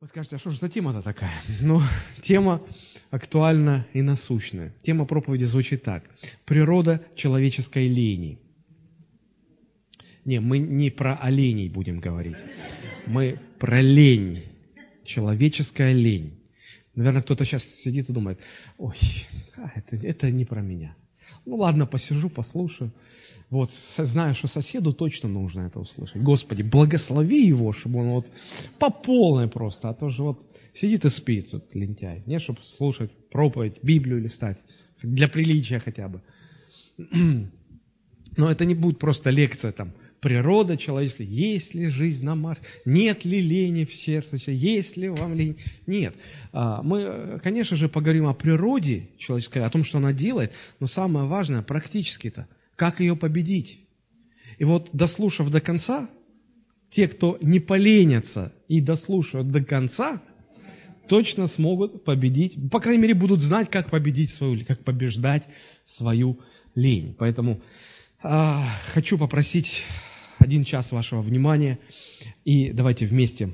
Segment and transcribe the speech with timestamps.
[0.00, 1.34] Вы скажете, а что же за тема-то такая?
[1.60, 1.82] Ну,
[2.22, 2.62] тема
[3.10, 4.72] актуальна и насущная.
[4.80, 6.04] Тема проповеди звучит так.
[6.46, 8.38] Природа человеческой лени.
[10.24, 12.38] Не, мы не про оленей будем говорить.
[13.04, 14.44] Мы про лень.
[15.04, 16.40] Человеческая лень.
[16.94, 18.40] Наверное, кто-то сейчас сидит и думает,
[18.78, 18.96] ой,
[19.74, 20.96] это, это не про меня.
[21.44, 22.90] Ну ладно, посижу, послушаю.
[23.50, 26.22] Вот, знаю, что соседу точно нужно это услышать.
[26.22, 28.26] Господи, благослови его, чтобы он вот
[28.78, 32.22] по полной просто, а то же вот сидит и спит, тут лентяй.
[32.26, 34.58] Не, чтобы слушать проповедь, Библию листать,
[35.02, 36.22] для приличия хотя бы.
[38.36, 43.24] Но это не будет просто лекция там, природа человеческая, есть ли жизнь на Марсе, нет
[43.24, 45.58] ли лени в сердце, есть ли вам лень.
[45.88, 46.14] Нет.
[46.52, 51.26] А, мы, конечно же, поговорим о природе человеческой, о том, что она делает, но самое
[51.26, 52.46] важное, практически-то–
[52.80, 53.78] как ее победить?
[54.56, 56.08] И вот, дослушав до конца,
[56.88, 60.22] те, кто не поленятся и дослушают до конца,
[61.06, 65.46] точно смогут победить, по крайней мере, будут знать, как победить свою, как побеждать
[65.84, 66.40] свою
[66.74, 67.14] лень.
[67.18, 67.60] Поэтому
[68.22, 69.84] а, хочу попросить
[70.38, 71.78] один час вашего внимания,
[72.46, 73.50] и давайте вместе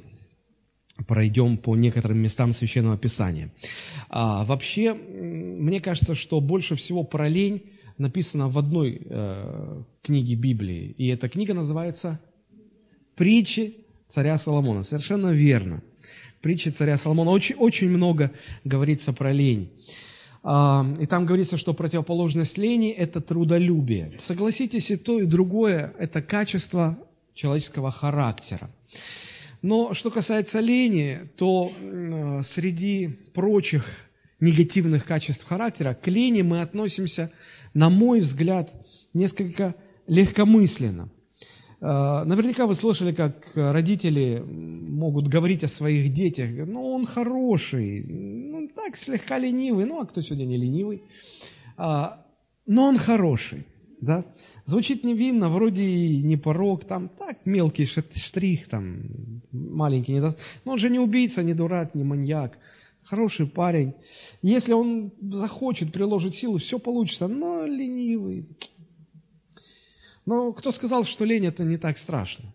[1.09, 3.53] пройдем по некоторым местам Священного Писания.
[4.09, 7.65] А, вообще, мне кажется, что больше всего про лень
[7.99, 12.21] написана в одной э, книге Библии, и эта книга называется
[13.15, 13.77] «Притчи
[14.09, 14.83] царя Соломона».
[14.83, 15.83] Совершенно верно.
[16.41, 17.31] Притчи царя Соломона.
[17.31, 18.31] Очень, очень много
[18.65, 19.71] говорится про лень.
[20.43, 24.13] А, и там говорится, что противоположность лени– это трудолюбие.
[24.19, 26.99] Согласитесь, и то, и другое– это качество
[27.35, 28.71] человеческого характера.
[29.63, 31.73] Но что касается лени, то
[32.45, 33.85] среди прочих
[34.39, 37.33] негативных качеств характера к лени мы относимся
[37.77, 38.73] на мой взгляд,
[39.13, 39.75] несколько
[40.07, 41.11] легкомысленно.
[41.83, 48.69] А, наверняка вы слышали, как родители могут говорить о своих детях, ну, он хороший, ну,
[48.75, 51.03] так, слегка ленивый, ну, а кто сегодня не ленивый?
[51.77, 52.25] А,
[52.65, 53.67] но он хороший,
[54.01, 54.25] да?
[54.65, 60.47] Звучит невинно, вроде и не порог, там, так, мелкий штрих, там, маленький недостаток.
[60.65, 62.59] Но он же не убийца, не дурак, не маньяк
[63.07, 63.95] хороший парень.
[64.43, 68.47] Если он захочет, приложить силы, все получится, но ленивый.
[70.27, 72.53] Но кто сказал, что лень это не так страшно?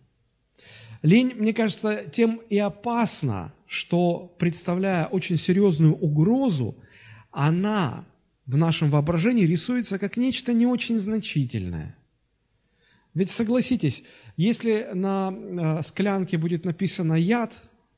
[1.01, 6.75] Лень, мне кажется, тем и опасна, что, представляя очень серьезную угрозу,
[7.31, 8.05] она
[8.45, 11.95] в нашем воображении рисуется как нечто не очень значительное.
[13.13, 14.03] Ведь согласитесь,
[14.37, 17.53] если на э, склянке будет написано яд,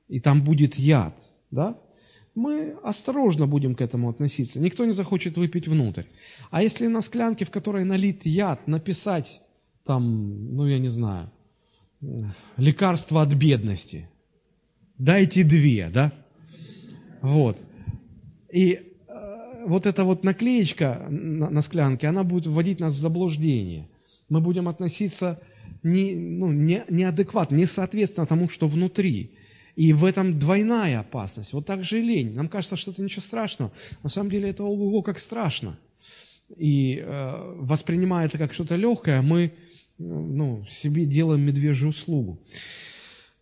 [0.08, 1.16] и там будет яд,
[1.52, 1.78] да,
[2.36, 4.60] мы осторожно будем к этому относиться.
[4.60, 6.04] Никто не захочет выпить внутрь.
[6.50, 9.42] А если на склянке, в которой налит яд, написать
[9.86, 11.32] там, ну я не знаю,
[12.58, 14.10] лекарство от бедности,
[14.98, 16.12] дайте две, да?
[17.22, 17.62] Вот.
[18.52, 18.74] И
[19.08, 23.88] э, вот эта вот наклеечка на, на склянке, она будет вводить нас в заблуждение.
[24.28, 25.40] Мы будем относиться
[25.84, 29.38] не, ну, не, неадекватно, не соответственно тому, что внутри.
[29.76, 31.54] И в этом двойная опасность.
[31.54, 32.34] Вот так же и лень.
[32.34, 33.72] Нам кажется, что это ничего страшного.
[34.04, 35.78] На самом деле это ого как страшно.
[36.56, 39.54] И э, воспринимая это как что-то легкое, мы
[39.98, 42.40] ну, себе делаем медвежью услугу.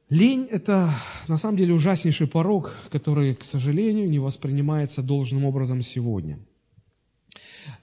[0.09, 0.93] Лень– это
[1.27, 6.39] на самом деле ужаснейший порог, который, к сожалению, не воспринимается должным образом сегодня.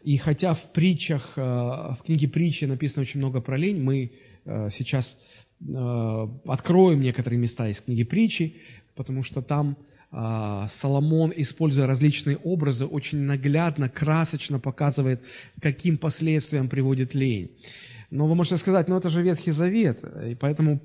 [0.02, 4.12] И хотя в притчах, э, в книге притчи написано очень много про лень, мы
[4.44, 8.56] э, сейчас Э, откроем некоторые места из книги притчи,
[8.94, 9.76] потому что там
[10.12, 15.20] э, Соломон, используя различные образы, очень наглядно, красочно показывает,
[15.60, 17.50] каким последствиям приводит лень.
[18.10, 20.80] Но вы можете сказать, ну это же Ветхий Завет, и поэтому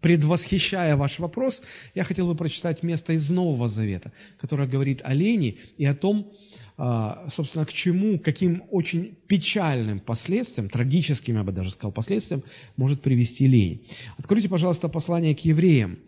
[0.00, 1.62] предвосхищая ваш вопрос,
[1.94, 6.26] я хотел бы прочитать место из Нового Завета, которое говорит о лени и о том,
[6.26, 12.42] а, собственно, к чему, каким очень печальным последствиям, трагическим, я бы даже сказал, последствиям
[12.76, 13.86] может привести лень.
[14.18, 15.98] Откройте, пожалуйста, послание к евреям.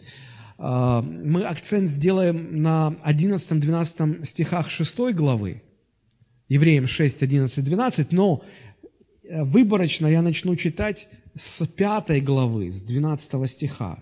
[0.59, 5.63] А, мы акцент сделаем на 11-12 стихах 6 главы,
[6.49, 8.45] Евреям 6, 11, 12, но
[9.25, 13.99] э, выборочно я начну читать с 5 главы, с 12 стиха.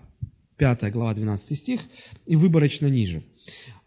[0.57, 1.81] 5 глава, 12 стих,
[2.27, 3.23] и выборочно ниже.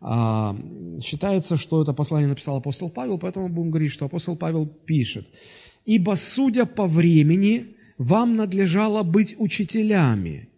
[0.00, 0.56] А,
[1.02, 5.26] считается, что это послание написал апостол Павел, поэтому будем говорить, что апостол Павел пишет.
[5.84, 10.48] «Ибо, судя по времени, вам надлежало быть учителями,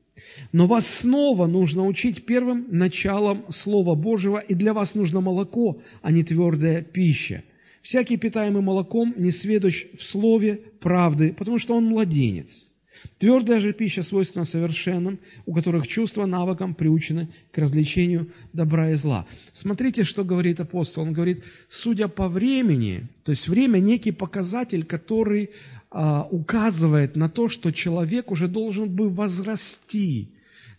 [0.53, 6.13] но вас снова нужно учить первым началом Слова Божьего, и для вас нужно молоко, а
[6.13, 7.43] не твердая пища.
[7.81, 12.70] Всякий, питаемый молоком, не сведущ в слове правды, потому что он младенец.
[13.19, 19.27] Твердая же пища свойственна совершенным, у которых чувства навыком приучены к развлечению добра и зла.
[19.53, 21.03] Смотрите, что говорит апостол.
[21.03, 25.51] Он говорит, судя по времени, то есть время некий показатель, который
[25.91, 30.31] а, указывает на то, что человек уже должен бы возрасти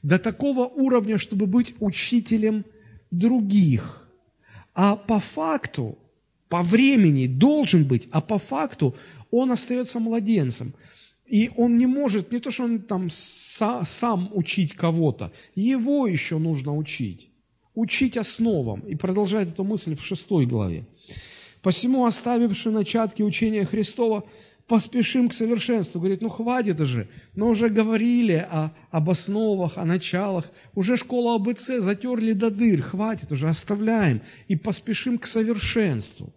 [0.04, 2.66] до такого уровня, чтобы быть учителем
[3.12, 4.10] других.
[4.74, 5.98] А по факту,
[6.50, 8.96] по времени должен быть, а по факту
[9.32, 10.74] он остается младенцем.
[11.32, 16.76] И он не может, не то, что он там сам учить кого-то, его еще нужно
[16.76, 17.30] учить.
[17.74, 18.82] Учить основам.
[18.82, 20.86] И продолжает эту мысль в шестой главе.
[21.62, 24.26] «Посему, оставивши начатки учения Христова,
[24.68, 26.02] поспешим к совершенству.
[26.02, 31.80] Говорит, ну хватит уже, мы уже говорили о, об основах, о началах, уже школа АБЦ
[31.80, 36.34] затерли до дыр, хватит уже, оставляем и поспешим к совершенству.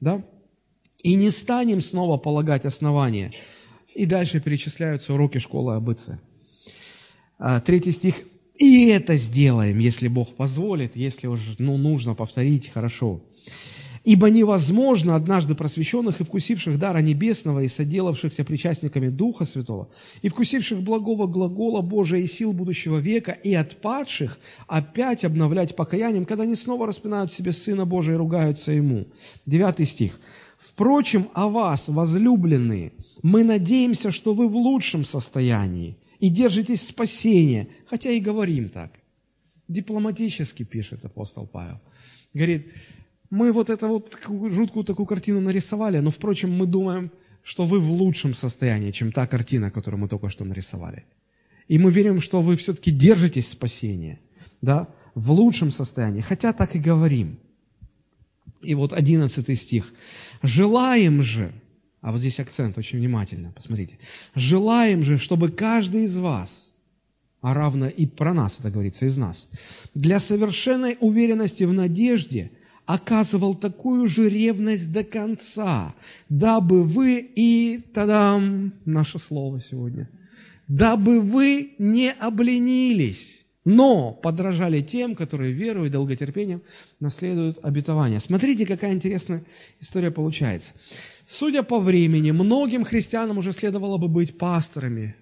[0.00, 0.24] Да?
[1.02, 3.34] И не станем снова полагать основания.
[3.98, 6.10] И дальше перечисляются уроки школы АБЦ.
[7.36, 8.14] А, третий стих.
[8.54, 13.20] И это сделаем, если Бог позволит, если уж ну, нужно повторить, хорошо.
[14.04, 19.88] Ибо невозможно однажды просвещенных и вкусивших дара небесного и соделавшихся причастниками Духа Святого,
[20.22, 26.44] и вкусивших благого глагола Божия и сил будущего века, и отпадших опять обновлять покаянием, когда
[26.44, 29.08] они снова распинают себе Сына Божия и ругаются Ему.
[29.44, 30.20] Девятый стих.
[30.56, 32.92] «Впрочем, о вас, возлюбленные,
[33.22, 38.92] мы надеемся, что вы в лучшем состоянии и держитесь спасения, хотя и говорим так».
[39.68, 41.80] Дипломатически пишет апостол Павел.
[42.32, 42.72] Говорит,
[43.30, 44.18] мы вот это вот
[44.50, 47.10] жуткую такую картину нарисовали, но, впрочем, мы думаем,
[47.42, 51.04] что вы в лучшем состоянии, чем та картина, которую мы только что нарисовали.
[51.68, 54.20] И мы верим, что вы все-таки держитесь спасения,
[54.62, 57.38] да, в лучшем состоянии, хотя так и говорим.
[58.62, 59.92] И вот одиннадцатый стих.
[60.42, 61.52] «Желаем же»,
[62.00, 63.98] а вот здесь акцент очень внимательно, посмотрите.
[64.34, 66.74] «Желаем же, чтобы каждый из вас,
[67.40, 69.48] а равно и про нас это говорится, из нас,
[69.94, 72.52] для совершенной уверенности в надежде–
[72.88, 75.94] оказывал такую же ревность до конца,
[76.30, 80.08] дабы вы и, тадам, наше слово сегодня,
[80.68, 86.62] дабы вы не обленились, но подражали тем, которые верою и долготерпением
[86.98, 88.20] наследуют обетование.
[88.20, 89.44] Смотрите, какая интересная
[89.80, 90.72] история получается.
[91.28, 95.14] Судя по времени, многим христианам уже следовало бы быть пасторами,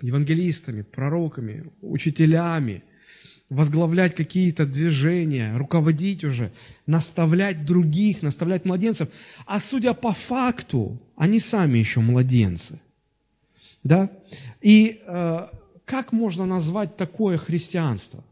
[0.00, 2.82] евангелистами, пророками, учителями–
[3.52, 6.52] возглавлять какие-то движения, руководить уже,
[6.86, 9.08] наставлять других, наставлять младенцев.
[9.46, 12.80] А судя по факту, они сами еще младенцы.
[13.84, 14.10] Да?
[14.62, 15.46] И э,
[15.84, 18.24] как можно назвать такое христианство,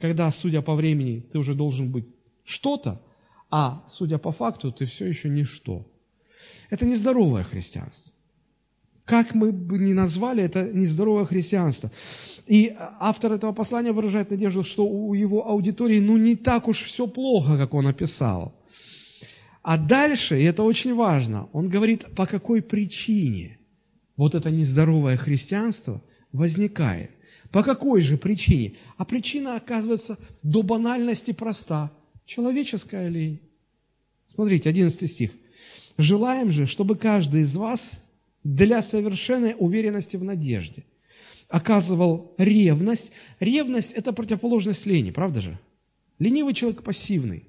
[0.00, 2.06] когда, судя по времени, ты уже должен быть
[2.44, 3.00] что-то,
[3.50, 5.86] а судя по факту, ты все еще ничто.
[6.70, 8.12] Это нездоровое христианство.
[9.04, 11.90] Как мы бы ни назвали, это нездоровое христианство.
[12.46, 17.06] И автор этого послания выражает надежду, что у его аудитории ну не так уж все
[17.06, 18.54] плохо, как он описал.
[19.62, 23.58] А дальше, и это очень важно, он говорит, по какой причине
[24.16, 26.02] вот это нездоровое христианство
[26.32, 27.10] возникает.
[27.50, 28.76] По какой же причине?
[28.96, 31.92] А причина, оказывается, до банальности проста.
[32.24, 33.40] Человеческая лень.
[34.26, 35.32] Смотрите, 11 стих.
[35.98, 38.02] «Желаем же, чтобы каждый из вас
[38.44, 40.84] для совершенной уверенности в надежде.
[41.48, 43.12] Оказывал ревность.
[43.40, 45.58] Ревность– это противоположность лени, правда же?
[46.18, 47.44] Ленивый человек пассивный.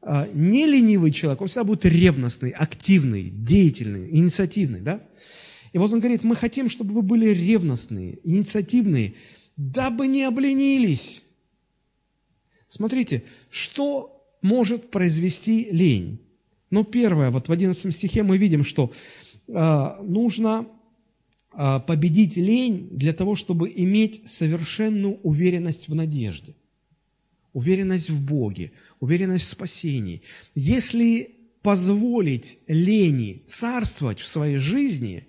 [0.00, 5.02] А не ленивый человек, он всегда будет ревностный, активный, деятельный, инициативный, да?
[5.72, 9.14] И вот он говорит, мы хотим, чтобы вы были ревностные, инициативные,
[9.56, 11.22] дабы не обленились.
[12.68, 16.20] Смотрите, что может произвести лень?
[16.70, 18.92] Ну, первое, вот в 11 стихе мы видим, что
[19.48, 20.66] а, нужно
[21.52, 26.54] а, победить лень для того, чтобы иметь совершенную уверенность в надежде,
[27.52, 30.22] уверенность в Боге, уверенность в спасении.
[30.54, 35.26] Если позволить лени царствовать в своей жизни,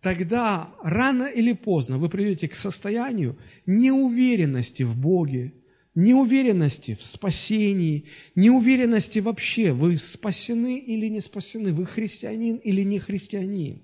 [0.00, 5.52] тогда рано или поздно вы придете к состоянию неуверенности в Боге,
[5.98, 8.04] неуверенности в спасении,
[8.36, 13.82] неуверенности вообще, вы спасены или не спасены, вы христианин или не христианин.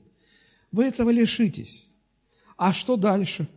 [0.70, 1.88] Вы этого лишитесь.
[2.56, 3.48] А что дальше?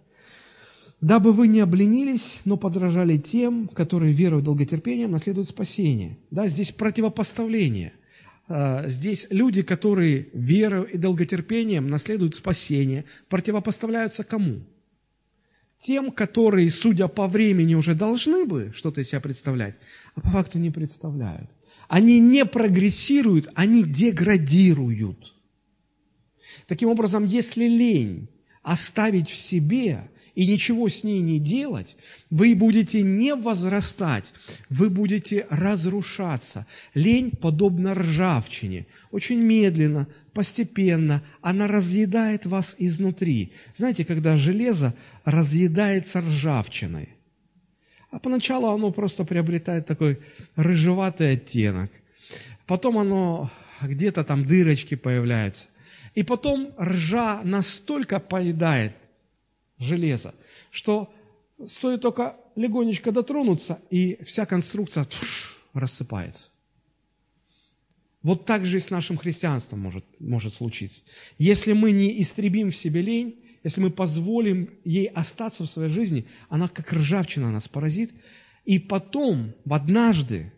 [1.01, 6.17] Дабы вы не обленились, но подражали тем, которые верой и долготерпением наследуют спасение.
[6.31, 7.93] Да, здесь противопоставление.
[8.47, 14.61] А, здесь люди, которые верой и долготерпением наследуют спасение, противопоставляются кому?
[15.77, 19.75] Тем, которые, судя по времени, уже должны бы что-то из себя представлять,
[20.15, 21.49] а по факту не представляют.
[21.87, 25.35] Они не прогрессируют, они деградируют.
[26.65, 28.27] Таким образом, если лень
[28.61, 31.95] оставить в себе и ничего с ней не делать,
[32.29, 34.33] вы будете не возрастать,
[34.69, 36.67] вы будете разрушаться.
[36.93, 38.87] Лень подобна ржавчине.
[39.11, 40.07] Очень медленно,
[40.37, 43.53] постепенно она разъедает вас изнутри.
[43.75, 44.93] Знаете, когда железо
[45.25, 47.09] разъедается ржавчиной,
[48.11, 50.19] а поначалу оно просто приобретает такой
[50.55, 51.89] рыжеватый оттенок.
[52.67, 53.49] Потом оно
[53.81, 55.69] где-то там дырочки появляются.
[56.13, 58.93] И потом ржа настолько поедает
[59.79, 60.35] железо,
[60.69, 61.11] что
[61.65, 65.07] стоит только легонечко дотронуться, и вся конструкция
[65.73, 66.51] рассыпается.
[68.27, 71.05] Вот так же и с нашим христианством может, может случиться.
[71.37, 76.25] Если мы не истребим в себе лень, если мы позволим ей остаться в своей жизни,
[76.49, 78.11] она как ржавчина нас поразит,
[78.65, 80.51] и потом, в однажды,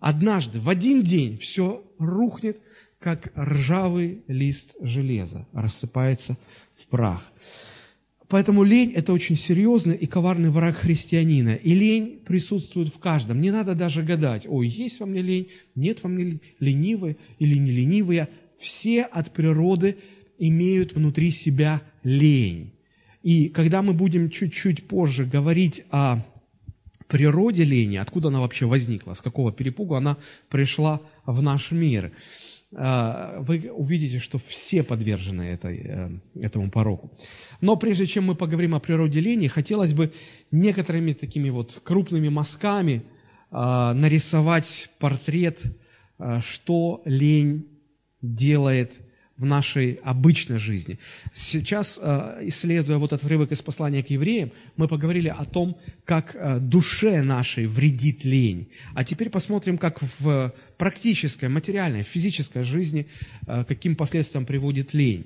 [0.00, 2.60] однажды, в один день все рухнет,
[2.98, 6.36] как ржавый лист железа, рассыпается
[6.74, 7.22] в прах.
[8.32, 11.54] Поэтому лень– это очень серьезный и коварный враг христианина.
[11.54, 13.42] И лень присутствует в каждом.
[13.42, 17.70] Не надо даже гадать, ой, есть во мне лень, нет во мне ленивые или не
[17.72, 18.30] ленивые.
[18.56, 19.98] Все от природы
[20.38, 22.72] имеют внутри себя лень.
[23.22, 26.24] И когда мы будем чуть-чуть позже говорить о
[27.08, 30.16] природе лени, откуда она вообще возникла, с какого перепугу она
[30.48, 32.12] пришла в наш мир–
[32.74, 36.10] вы увидите, что все подвержены этой, э,
[36.40, 37.12] этому пороку.
[37.60, 40.12] Но прежде чем мы поговорим о природе лени, хотелось бы
[40.50, 43.02] некоторыми такими вот крупными мазками
[43.50, 45.60] а, нарисовать портрет,
[46.18, 47.66] а, что лень
[48.22, 48.94] делает
[49.42, 50.98] в нашей обычной жизни.
[51.32, 56.36] Сейчас, э, исследуя вот этот отрывок из послания к евреям, мы поговорили о том, как
[56.36, 58.68] э, душе нашей вредит лень.
[58.94, 63.06] А теперь посмотрим, как в практической, материальной, физической жизни,
[63.48, 65.24] э, каким последствиям приводит лень.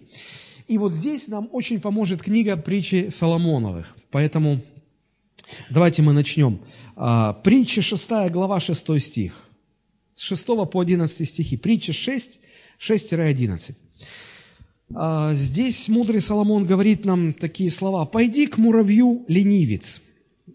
[0.66, 3.94] И вот здесь нам очень поможет книга притчи Соломоновых.
[4.10, 4.62] Поэтому
[5.68, 6.58] давайте мы начнем.
[7.44, 9.32] Притча 6 глава 6 стих.
[10.14, 11.56] С 6 по 11 стихи.
[11.58, 12.40] Притча 6,
[12.80, 13.74] 6-11.
[14.94, 18.04] А, здесь мудрый Соломон говорит нам такие слова.
[18.06, 20.00] «Пойди к муравью, ленивец».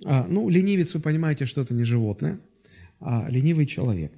[0.05, 2.39] А, ну, ленивец, вы понимаете, что это не животное,
[2.99, 4.13] а ленивый человек.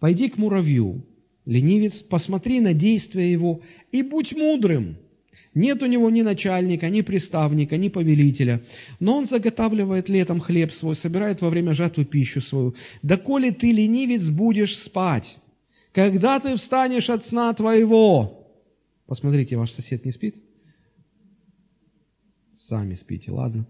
[0.00, 1.04] «Пойди к муравью,
[1.46, 3.60] ленивец, посмотри на действия его
[3.92, 4.96] и будь мудрым».
[5.54, 8.62] Нет у него ни начальника, ни приставника, ни повелителя,
[9.00, 12.74] но он заготавливает летом хлеб свой, собирает во время жатвы пищу свою.
[13.02, 15.38] Да коли ты, ленивец, будешь спать,
[15.92, 18.41] когда ты встанешь от сна твоего,
[19.12, 20.36] Посмотрите, ваш сосед не спит?
[22.56, 23.66] Сами спите, ладно.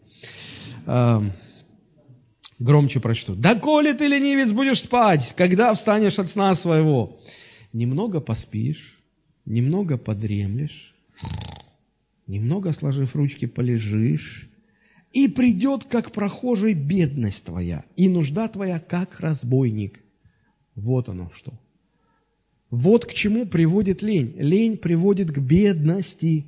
[2.61, 3.35] Громче прочту.
[3.35, 7.21] «Да коли ты, ленивец, будешь спать, когда встанешь от сна своего?»
[7.73, 9.03] Немного поспишь,
[9.45, 10.95] немного подремлешь,
[12.29, 14.49] немного, сложив ручки, полежишь,
[15.13, 20.05] и придет, как прохожий, бедность твоя, и нужда твоя, как разбойник.
[20.77, 21.53] Вот оно что.
[22.73, 24.35] Вот к чему приводит лень.
[24.39, 26.47] Лень приводит к бедности.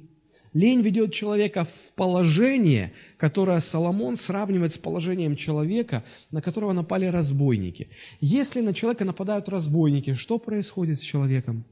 [0.55, 7.89] Лень ведет человека в положение, которое Соломон сравнивает с положением человека, на которого напали разбойники.
[8.23, 11.67] Если на человека нападают разбойники, что происходит с человеком?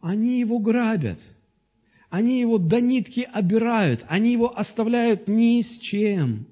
[0.00, 1.20] Они его грабят.
[2.08, 4.04] Они его до нитки обирают.
[4.08, 6.48] Они его оставляют ни с чем.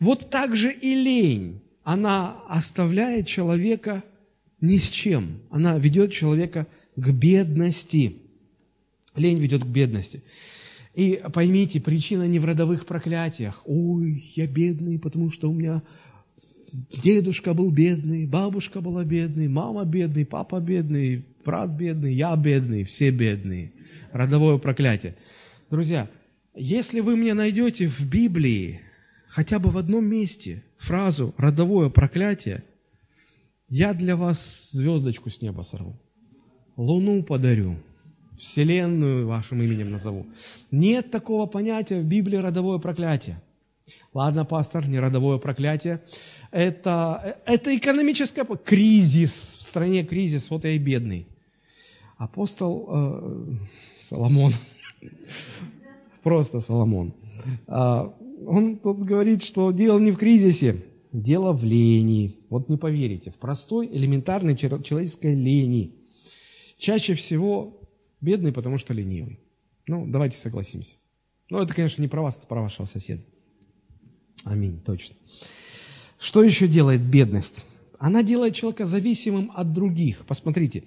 [0.00, 1.62] Вот так же и лень.
[1.84, 4.02] Она оставляет человека
[4.60, 5.40] ни с чем.
[5.50, 8.16] Она ведет человека к бедности.
[9.14, 10.22] Лень ведет к бедности.
[10.94, 13.62] И поймите, причина не в родовых проклятиях.
[13.66, 15.82] Ой, я бедный, потому что у меня
[17.02, 23.10] дедушка был бедный, бабушка была бедной, мама бедный, папа бедный, брат бедный, я бедный, все
[23.10, 23.72] бедные.
[24.12, 25.16] Родовое проклятие.
[25.70, 26.08] Друзья,
[26.54, 28.80] если вы мне найдете в Библии
[29.28, 32.64] хотя бы в одном месте фразу «родовое проклятие»,
[33.68, 35.96] я для вас звездочку с неба сорву,
[36.76, 37.76] луну подарю,
[38.36, 40.26] вселенную вашим именем назову.
[40.70, 43.40] Нет такого понятия в Библии родовое проклятие.
[44.12, 46.02] Ладно, пастор, не родовое проклятие.
[46.50, 49.56] Это, это экономическое кризис.
[49.58, 51.26] В стране кризис, вот я и бедный.
[52.16, 53.56] Апостол э,
[54.08, 54.54] Соломон,
[56.22, 57.12] просто Соломон,
[57.66, 58.10] э,
[58.46, 60.82] он тут говорит, что дело не в кризисе,
[61.12, 62.38] дело в лени.
[62.50, 65.94] Вот не поверите, в простой, элементарной человеческой лени.
[66.78, 67.80] Чаще всего
[68.20, 69.40] бедный, потому что ленивый.
[69.86, 70.96] Ну, давайте согласимся.
[71.48, 73.22] Ну, это, конечно, не про вас, это про вашего соседа.
[74.44, 75.16] Аминь, точно.
[76.18, 77.64] Что еще делает бедность?
[77.98, 80.26] Она делает человека зависимым от других.
[80.26, 80.84] Посмотрите,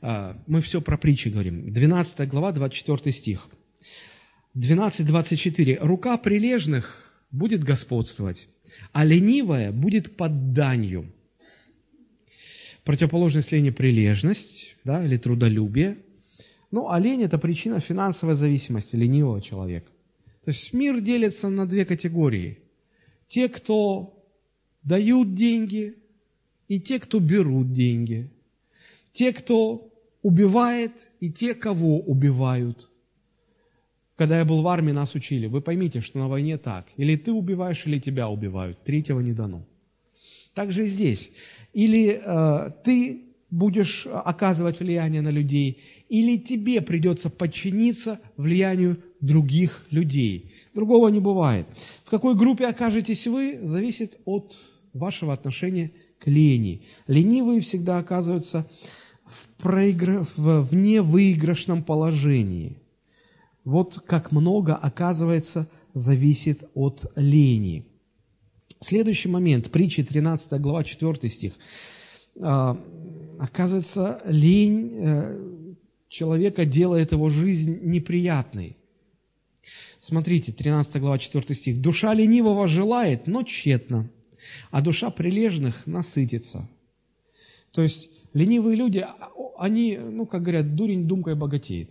[0.00, 1.72] а, мы все про притчи говорим.
[1.72, 3.48] 12 глава, 24 стих.
[4.54, 5.78] 12.24.
[5.80, 8.48] «Рука прилежных будет господствовать,
[8.92, 11.06] а ленивая будет под данью».
[12.84, 15.96] Противоположность лени– прилежность да, или трудолюбие.
[16.70, 19.90] Ну, а лень– это причина финансовой зависимости ленивого человека.
[20.44, 22.58] То есть мир делится на две категории.
[23.26, 24.22] Те, кто
[24.82, 25.94] дают деньги,
[26.68, 28.30] и те, кто берут деньги.
[29.12, 29.90] Те, кто
[30.22, 32.90] убивает, и те, кого убивают.
[34.16, 35.46] Когда я был в армии, нас учили.
[35.46, 36.86] Вы поймите, что на войне так.
[36.96, 38.84] Или ты убиваешь, или тебя убивают.
[38.84, 39.66] Третьего не дано.
[40.54, 41.32] Так же и здесь.
[41.72, 50.52] Или э, ты будешь оказывать влияние на людей, или тебе придется подчиниться влиянию других людей.
[50.74, 51.66] Другого не бывает.
[52.04, 54.56] В какой группе окажетесь вы, зависит от
[54.92, 56.82] вашего отношения к лени.
[57.06, 58.68] Ленивые всегда оказываются
[59.26, 60.26] в, проигр...
[60.36, 62.78] в невыигрышном положении.
[63.64, 67.86] Вот как много, оказывается, зависит от лени.
[68.80, 71.54] Следующий момент, притчи 13 глава 4 стих.
[72.40, 72.78] А,
[73.38, 75.74] оказывается, лень э,
[76.08, 78.76] человека делает его жизнь неприятной.
[80.00, 81.80] Смотрите, 13 глава 4 стих.
[81.80, 84.10] «Душа ленивого желает, но тщетно,
[84.70, 86.68] а душа прилежных насытится».
[87.70, 91.90] То есть ленивые люди, а, они, ну, как говорят, дурень думкой богатеет.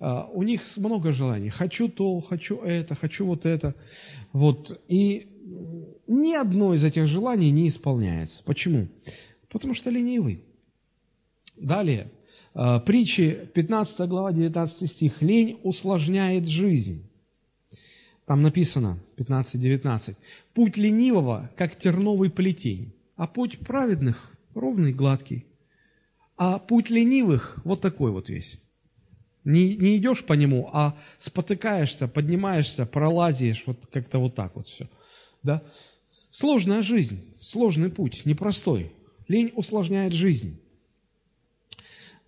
[0.00, 1.50] А, у них много желаний.
[1.50, 3.74] Хочу то, хочу это, хочу вот это.
[4.32, 4.80] Вот.
[4.88, 5.28] И
[6.06, 8.42] ни одно из этих желаний не исполняется.
[8.44, 8.88] Почему?
[9.48, 10.44] Потому что ленивый.
[11.56, 12.10] Далее,
[12.54, 15.20] а, притчи 15 глава 19 стих.
[15.22, 17.04] Лень усложняет жизнь.
[18.26, 20.16] Там написано 15-19.
[20.54, 25.46] Путь ленивого, как терновый плетень, а путь праведных ровный, гладкий.
[26.36, 28.60] А путь ленивых вот такой вот весь.
[29.48, 34.90] Не, не идешь по нему, а спотыкаешься, поднимаешься, пролазишь, вот как-то вот так вот все.
[35.42, 35.62] Да?
[36.30, 38.92] Сложная жизнь, сложный путь, непростой.
[39.26, 40.60] Лень усложняет жизнь.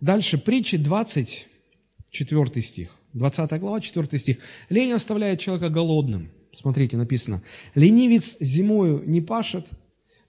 [0.00, 2.96] Дальше, притчи 24 стих.
[3.12, 4.38] 20 глава, 4 стих.
[4.70, 6.30] Лень оставляет человека голодным.
[6.54, 7.42] Смотрите, написано.
[7.74, 9.68] Ленивец зимою не пашет,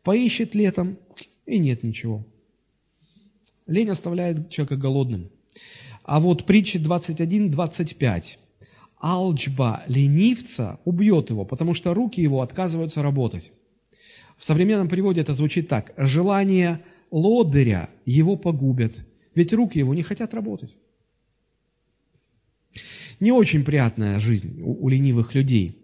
[0.04, 0.98] поищет летом,
[1.46, 2.26] и нет ничего.
[3.66, 5.32] Лень оставляет человека голодным.
[6.04, 8.38] А вот притча 21-25.
[9.00, 13.52] Алчба ленивца убьет его, потому что руки его отказываются работать.
[14.38, 15.94] В современном переводе это звучит так.
[15.98, 20.76] Желание лодыря его погубят, ведь руки его не хотят работать.
[23.20, 25.78] Не очень приятная жизнь у, у ленивых людей.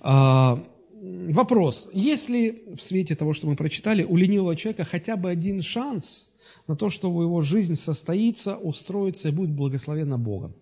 [0.00, 0.64] А,
[1.00, 1.88] вопрос.
[1.92, 6.30] Есть ли в свете того, что мы прочитали, у ленивого человека хотя бы один шанс
[6.66, 10.54] на то, чтобы его жизнь состоится, устроится и будет благословена Богом?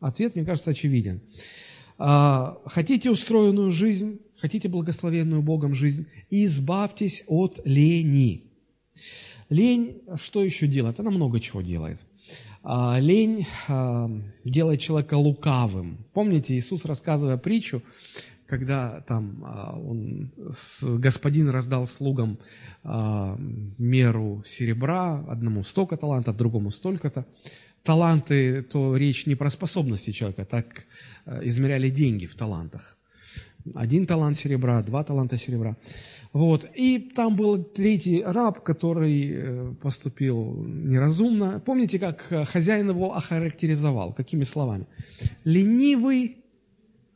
[0.00, 1.20] Ответ, мне кажется, очевиден.
[1.98, 8.44] А, хотите устроенную жизнь, хотите благословенную Богом жизнь, избавьтесь от лени.
[9.48, 11.00] Лень что еще делает?
[11.00, 12.00] Она много чего делает.
[12.62, 14.10] А, лень а,
[14.44, 15.98] делает человека лукавым.
[16.12, 17.82] Помните, Иисус, рассказывая притчу,
[18.46, 20.30] когда там а, он,
[20.82, 22.38] господин раздал слугам
[23.78, 27.24] меру серебра, одному столько талантов, другому столько-то.
[27.82, 30.84] Таланты, то речь не про способности человека, так
[31.42, 32.96] измеряли деньги в талантах.
[33.74, 35.76] Один талант серебра, два таланта серебра.
[36.34, 36.68] Вот.
[36.74, 41.62] И там был третий раб, который э, поступил неразумно.
[41.64, 44.12] Помните, как э, хозяин его охарактеризовал?
[44.12, 44.86] Какими словами?
[45.44, 46.43] Ленивый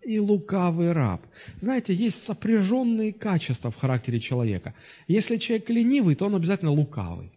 [0.09, 1.21] и лукавый раб.
[1.61, 4.75] Знаете, есть сопряженные качества в характере человека.
[5.07, 7.31] Если человек ленивый, то он обязательно лукавый.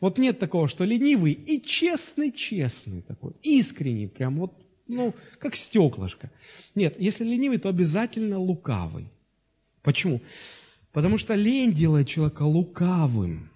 [0.00, 4.52] Вот нет такого, что ленивый и честный-честный такой, искренний, прям вот,
[4.88, 6.30] ну, как стеклышко.
[6.74, 9.10] Нет, если ленивый, то обязательно лукавый.
[9.82, 10.22] Почему?
[10.92, 13.50] Потому что лень делает человека лукавым.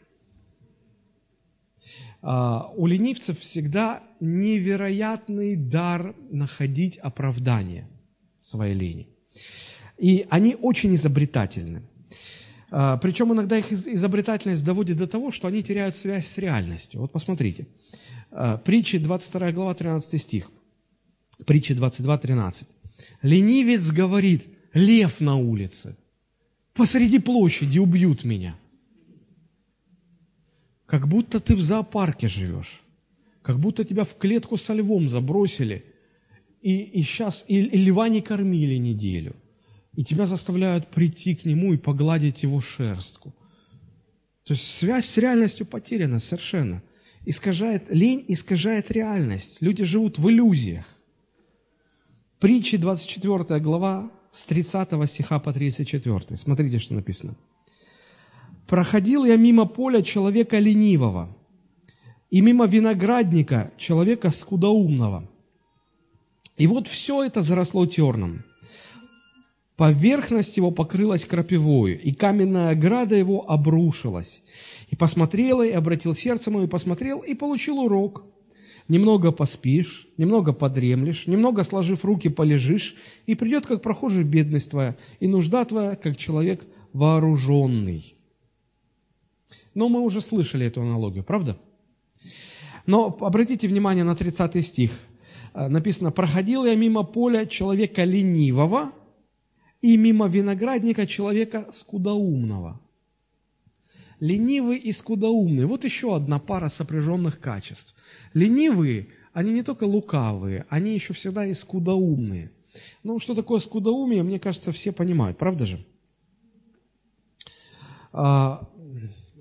[2.29, 7.89] А, у ленивцев всегда невероятный дар находить оправдание
[8.41, 9.09] своей лени.
[9.97, 11.83] И они очень изобретательны.
[12.73, 17.01] А, причем иногда их изобретательность доводит до того, что они теряют связь с реальностью.
[17.01, 17.69] Вот посмотрите.
[18.33, 20.51] А, притчи 22 глава 13 стих.
[21.47, 22.69] Притчи 22, 13.
[23.23, 25.97] Ленивец говорит, лев на улице
[26.75, 28.57] посреди площади убьют меня.
[30.87, 32.83] Как будто ты в зоопарке живешь.
[33.42, 35.85] Как будто тебя в клетку со львом забросили,
[36.62, 39.37] и, и сейчас и, и льва не кормили неделю.
[39.94, 43.35] И тебя заставляют прийти к нему и погладить его шерстку.
[44.44, 46.83] То есть связь с реальностью потеряна совершенно.
[47.25, 49.61] искажает, лень искажает реальность.
[49.61, 50.87] Люди живут в иллюзиях.
[52.38, 56.37] Притчи 24 глава с 30 стиха по 34.
[56.37, 57.37] Смотрите, что написано.
[58.67, 61.37] «Проходил я мимо поля человека ленивого,
[62.31, 65.29] и мимо виноградника человека скудоумного.
[66.57, 68.43] И вот все это заросло терном.
[69.77, 74.43] Поверхность его покрылась крапивою, и каменная ограда его обрушилась.
[74.89, 78.25] И посмотрел, и обратил сердце мое, и посмотрел, и получил урок.
[78.89, 82.95] Немного поспишь, немного подремлешь, немного сложив руки полежишь,
[83.27, 88.16] и придет, как прохожий, бедность твоя, и нужда твоя, как человек вооруженный.
[89.77, 91.59] Но мы уже слышали эту аналогию, правда?
[92.87, 94.91] Но обратите внимание на 30 стих.
[95.53, 98.93] Э, написано, «Проходил я мимо поля человека ленивого
[99.83, 102.81] и мимо виноградника человека скудоумного».
[104.19, 105.67] Ленивый и скудоумный.
[105.67, 107.95] Вот еще одна пара сопряженных качеств.
[108.33, 112.51] Ленивые, они не только лукавые, они еще всегда и скудоумные.
[113.03, 115.85] Ну, что такое скудоумие, мне кажется, все понимают, правда же?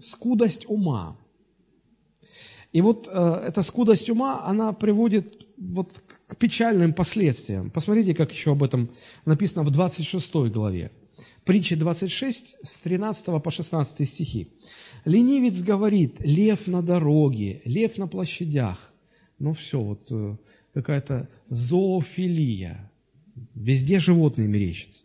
[0.05, 1.17] Скудость ума.
[2.71, 7.71] И вот э, эта скудость ума, она приводит вот к печальным последствиям.
[7.71, 8.91] Посмотрите, как еще об этом
[9.25, 10.91] написано в 26 главе.
[11.45, 14.49] Притча 26 с 13 по 16 стихи.
[15.05, 18.93] «Ленивец говорит, лев на дороге, лев на площадях».
[19.39, 20.35] Ну все, вот э,
[20.73, 22.91] какая-то зоофилия.
[23.53, 25.04] Везде животные мерещатся.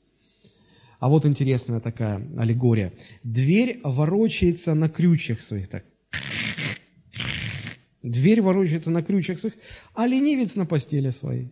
[1.01, 2.93] А вот интересная такая аллегория.
[3.25, 5.69] Дверь ворочается на крючьях своих.
[5.69, 5.85] Так,
[8.03, 9.55] Дверь ворочается на крючьях своих,
[9.95, 11.51] а ленивец на постели своей.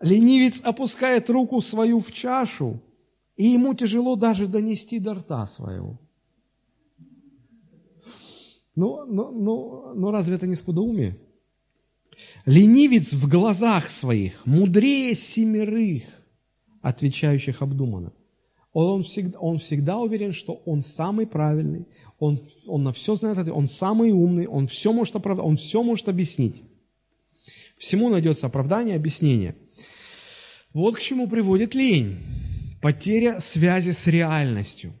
[0.00, 2.82] Ленивец опускает руку свою в чашу,
[3.36, 5.98] и ему тяжело даже донести до рта своего.
[8.74, 11.23] Ну, ну, ну, ну разве это не скудоумие?
[12.46, 16.04] Ленивец в глазах своих мудрее семерых,
[16.82, 18.12] отвечающих обдуманно.
[18.72, 21.86] Он всегда, он всегда уверен, что он самый правильный,
[22.18, 26.08] он, он на все знает, он самый умный, он все может оправдать, он все может
[26.08, 26.62] объяснить.
[27.78, 29.56] Всему найдется оправдание, объяснение.
[30.72, 32.18] Вот к чему приводит лень.
[32.82, 34.92] Потеря связи с реальностью.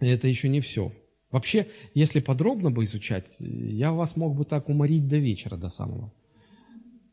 [0.00, 0.92] Это еще не все.
[1.32, 6.12] Вообще, если подробно бы изучать, я вас мог бы так уморить до вечера, до самого,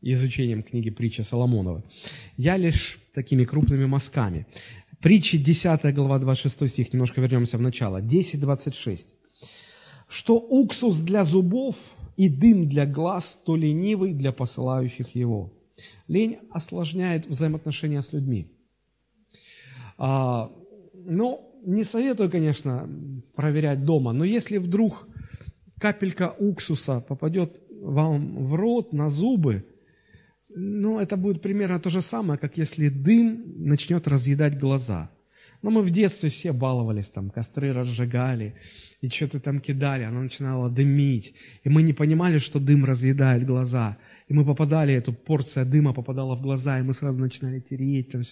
[0.02, 1.82] изучением книги притчи Соломонова.
[2.36, 4.46] Я лишь такими крупными мазками.
[5.00, 8.02] Притчи 10 глава 26 стих, немножко вернемся в начало.
[8.02, 9.14] 10.26.
[10.06, 11.76] «Что уксус для зубов
[12.18, 15.52] и дым для глаз, то ленивый для посылающих его».
[16.08, 18.48] Лень осложняет взаимоотношения с людьми.
[19.96, 20.50] А,
[20.92, 22.88] ну, не советую, конечно,
[23.40, 25.08] проверять дома, но если вдруг
[25.80, 29.64] капелька уксуса попадет вам в рот, на зубы,
[30.54, 35.10] ну, это будет примерно то же самое, как если дым начнет разъедать глаза.
[35.62, 38.54] Но мы в детстве все баловались, там, костры разжигали,
[39.00, 41.34] и что-то там кидали, оно начинало дымить.
[41.64, 43.96] И мы не понимали, что дым разъедает глаза.
[44.30, 48.12] И мы попадали, эту порция дыма попадала в глаза, и мы сразу начинали тереть.
[48.12, 48.22] Там,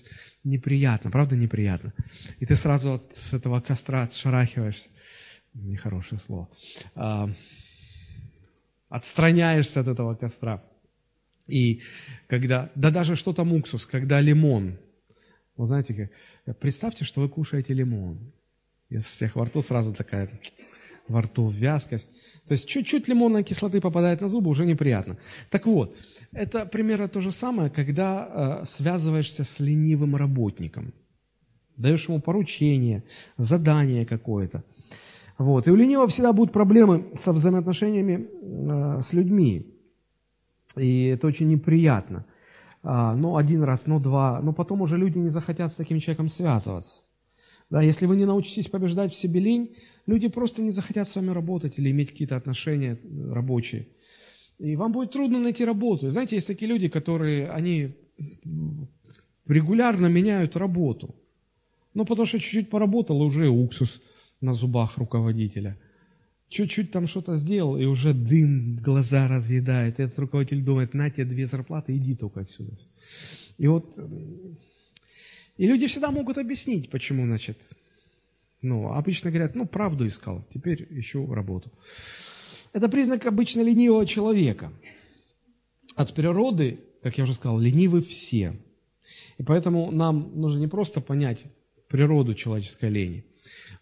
[0.45, 1.93] неприятно, правда неприятно?
[2.39, 4.91] И ты сразу от этого костра отшарахиваешься.
[5.55, 6.49] Нехорошее слово.
[6.95, 7.29] А,
[8.89, 10.63] отстраняешься от этого костра.
[11.49, 11.83] И
[12.29, 14.79] когда, да даже что там уксус, когда лимон,
[15.57, 16.13] вы знаете,
[16.61, 18.33] представьте, что вы кушаете лимон.
[18.89, 20.31] И у всех во рту сразу такая
[21.09, 22.11] во рту вязкость.
[22.47, 25.17] То есть чуть-чуть лимонной кислоты попадает на зубы, уже неприятно.
[25.51, 25.97] Так вот,
[26.33, 30.93] это примерно то же самое, когда э, связываешься с ленивым работником.
[31.77, 33.05] Даешь ему поручение,
[33.37, 34.65] задание какое-то.
[35.39, 35.69] Вот.
[35.69, 39.75] И у ленивого всегда будут проблемы со взаимоотношениями э, с людьми.
[40.77, 42.25] И это очень неприятно.
[42.83, 44.41] А, ну, один раз, ну, два.
[44.43, 47.03] Но потом уже люди не захотят с таким человеком связываться.
[47.71, 49.77] Да, если вы не научитесь побеждать в себе лень,
[50.09, 52.99] люди просто не захотят с вами работать или иметь какие-то отношения
[53.31, 53.87] рабочие.
[54.59, 56.11] И вам будет трудно найти работу.
[56.11, 57.95] Знаете, есть такие люди, которые, они
[59.47, 61.15] регулярно меняют работу.
[61.95, 64.03] Ну, потому что чуть-чуть поработал, и уже уксус
[64.41, 65.79] на зубах руководителя–
[66.49, 70.01] чуть-чуть там что-то сделал, и уже дым глаза разъедает.
[70.01, 72.77] И этот руководитель думает, на тебе две зарплаты, иди только отсюда.
[73.59, 73.99] И вот,
[75.57, 77.59] и люди всегда могут объяснить, почему, значит,
[78.63, 81.71] ну, обычно говорят, ну, правду искал, теперь ищу работу.
[82.73, 84.73] Это признак обычно ленивого человека.
[85.95, 88.57] От природы, как я уже сказал, ленивы все.
[89.39, 91.45] И поэтому нам нужно не просто понять
[91.89, 93.25] природу человеческой лени,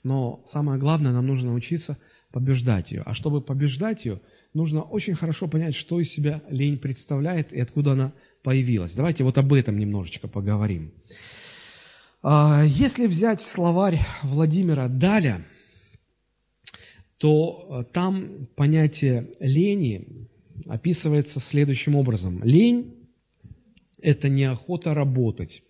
[0.05, 1.99] Но самое главное, нам нужно научиться
[2.31, 3.03] побеждать ее.
[3.05, 4.21] А чтобы побеждать ее,
[4.55, 8.13] нужно очень хорошо понять, что из себя лень представляет и откуда она
[8.43, 8.95] появилась.
[8.95, 10.93] Давайте вот об этом немножечко поговорим.
[12.23, 15.47] А, если взять словарь Владимира Даля,
[17.19, 20.29] то э, там понятие лени
[20.67, 22.43] описывается следующим образом.
[22.43, 23.09] Лень–
[24.03, 25.63] это неохота работать,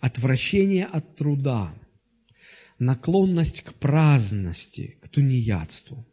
[0.00, 1.74] отвращение от труда,
[2.78, 6.06] наклонность к праздности, к тунеядству.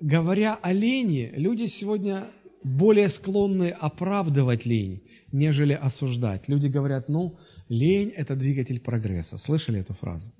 [0.00, 2.28] Говоря о лени, люди сегодня
[2.62, 6.48] более склонны оправдывать лень, нежели осуждать.
[6.48, 7.38] Люди говорят, ну,
[7.68, 9.38] лень– это двигатель прогресса.
[9.38, 10.32] Слышали эту фразу?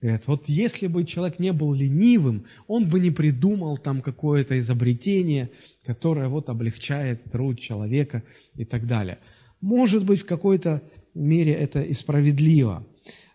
[0.00, 5.50] Говорят, вот если бы человек не был ленивым, он бы не придумал там какое-то изобретение,
[5.82, 8.22] которое вот облегчает труд человека
[8.54, 9.18] и так далее.
[9.62, 10.82] Может быть, в какой-то
[11.14, 12.86] мере это и справедливо,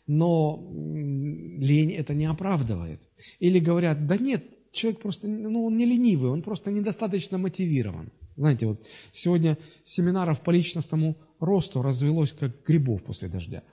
[0.05, 3.01] но лень это не оправдывает.
[3.39, 8.11] Или говорят, да нет, человек просто, ну, он не ленивый, он просто недостаточно мотивирован.
[8.39, 13.63] Знаете, вот сегодня семинаров по личностному росту развелось как грибов после дождя.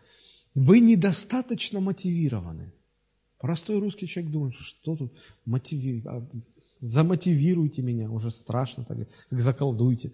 [0.56, 2.72] Вы недостаточно мотивированы.
[3.38, 5.12] Простой русский человек думает, что тут
[5.44, 6.02] мотиви...
[6.04, 6.28] А,
[6.80, 8.98] замотивируйте меня, уже страшно, так,
[9.30, 10.12] как заколдуйте.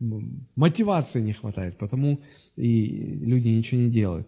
[0.00, 2.22] Мотивации не хватает, потому
[2.56, 4.26] и люди ничего не делают.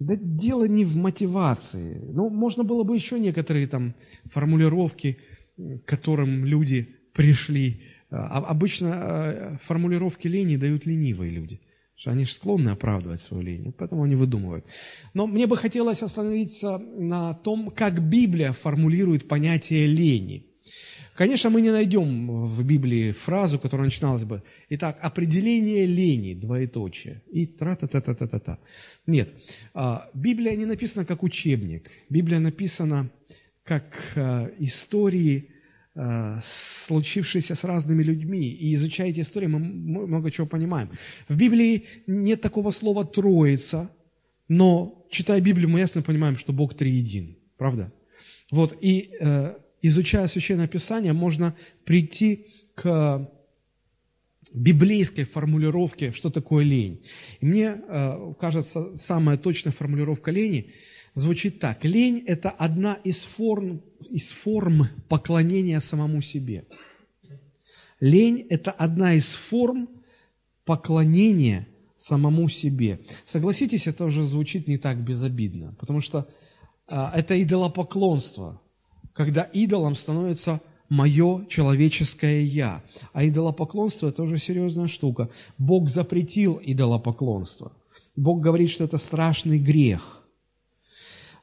[0.00, 2.00] Да дело не в мотивации.
[2.12, 5.18] Ну, можно было бы еще некоторые там формулировки,
[5.56, 7.80] к которым люди пришли.
[8.10, 11.60] А, обычно а, формулировки лени дают ленивые люди.
[11.96, 14.64] Что они же склонны оправдывать свою лень, поэтому они выдумывают.
[15.14, 20.46] Но мне бы хотелось остановиться на том, как Библия формулирует понятие лени.
[21.16, 27.44] Конечно, мы не найдем в Библии фразу, которая начиналась бы, итак, определение лени, двоеточие, и
[27.46, 28.60] тра-та-та-та-та-та.
[29.08, 29.34] Нет,
[29.74, 33.10] а, Библия не написана как учебник, Библия написана
[33.64, 35.50] как а, истории,
[36.00, 38.48] а, случившиеся с разными людьми.
[38.50, 40.90] И изучая эти истории, мы много чего понимаем.
[41.28, 43.90] В Библии нет такого слова «троица»,
[44.46, 47.36] но, читая Библию, мы ясно понимаем, что Бог триедин.
[47.56, 47.92] Правда?
[48.52, 53.28] Вот, и э, изучая Священное Писание, можно прийти к
[54.54, 57.02] библейской формулировке, что такое лень.
[57.40, 60.72] И мне э, кажется, самая точная формулировка лени
[61.18, 61.84] звучит так.
[61.84, 66.66] Лень– это одна из форм, из форм поклонения самому себе.
[68.00, 69.88] Лень– это одна из форм
[70.64, 73.00] поклонения самому себе.
[73.24, 76.28] Согласитесь, это уже звучит не так безобидно, потому что
[76.88, 78.60] э, это идолопоклонство–
[79.18, 82.84] когда идолом становится мое человеческое «я».
[83.12, 85.28] А идолопоклонство– это уже серьезная штука.
[85.58, 87.72] Бог запретил идолопоклонство.
[88.14, 90.17] Бог говорит, что это страшный грех.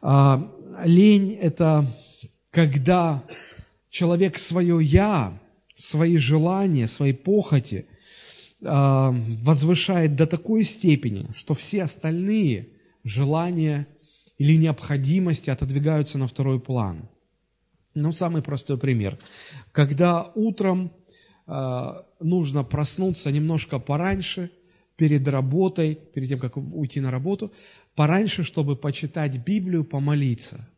[0.08, 0.52] А,
[0.86, 1.86] лень– это
[2.52, 3.24] когда
[3.90, 5.40] человек свое «я»,
[5.76, 7.88] свои желания, свои похоти
[8.64, 12.70] а, возвышает до такой степени, что все остальные
[13.04, 13.88] желания
[14.38, 17.10] или необходимости отодвигаются на второй план–
[17.96, 19.18] ну, самый простой пример.
[19.72, 20.92] Когда утром
[21.48, 24.52] э, нужно проснуться немножко пораньше,
[24.98, 27.52] перед работой, перед тем, как уйти на работу,
[27.96, 30.70] пораньше, чтобы почитать Библию, помолиться.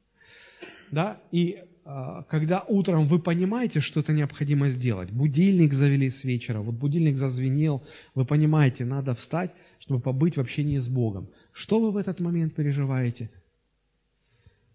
[0.92, 1.22] Да?
[1.32, 6.76] И э, когда утром вы понимаете, что это необходимо сделать, будильник завели с вечера, вот
[6.76, 11.30] будильник зазвенел, вы понимаете, надо встать, чтобы побыть в общении с Богом.
[11.52, 13.30] Что вы в этот момент переживаете?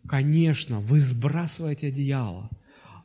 [0.09, 2.51] Конечно, вы сбрасываете одеяло,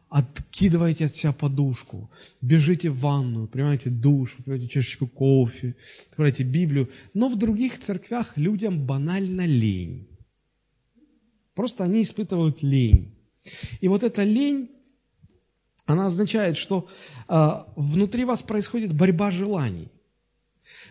[0.09, 2.09] откидываете от себя подушку,
[2.41, 5.75] бежите в ванную, принимаете душ, пьете чашечку кофе,
[6.09, 6.89] открываете Библию.
[7.13, 10.07] Но в других церквях людям банально лень.
[11.53, 13.15] Просто они испытывают лень.
[13.81, 14.71] И вот эта лень,
[15.85, 16.87] она означает, что
[17.27, 19.89] э, внутри вас происходит борьба желаний.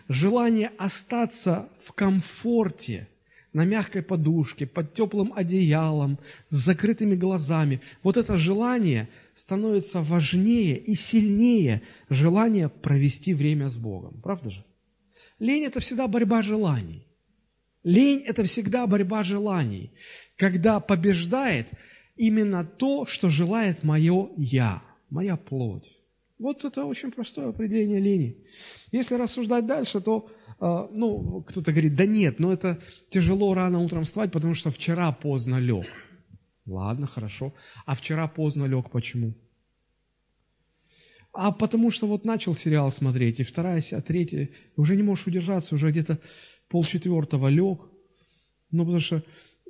[0.09, 3.07] Желание остаться в комфорте–
[3.53, 7.81] на мягкой подушке, под теплым одеялом, с закрытыми глазами.
[8.03, 14.19] Вот это желание становится важнее и сильнее желания провести время с Богом.
[14.21, 14.65] Правда же?
[15.39, 17.05] Лень– это всегда борьба желаний.
[17.83, 19.91] Лень– это всегда борьба желаний,
[20.35, 21.67] когда побеждает
[22.15, 25.97] именно то, что желает мое «я», моя плоть.
[26.39, 28.37] Вот это очень простое определение лени.
[28.91, 34.31] Если рассуждать дальше, то ну, кто-то говорит, да нет, но это тяжело рано утром вставать,
[34.31, 35.85] потому что вчера поздно лег.
[36.65, 37.53] Ладно, хорошо.
[37.85, 39.33] А вчера поздно лег почему?
[41.31, 45.75] А потому что вот начал сериал смотреть, и вторая, а третья, уже не можешь удержаться,
[45.75, 46.19] уже где-то
[46.67, 47.79] полчетвертого лег,
[48.71, 49.23] Ну, потому что,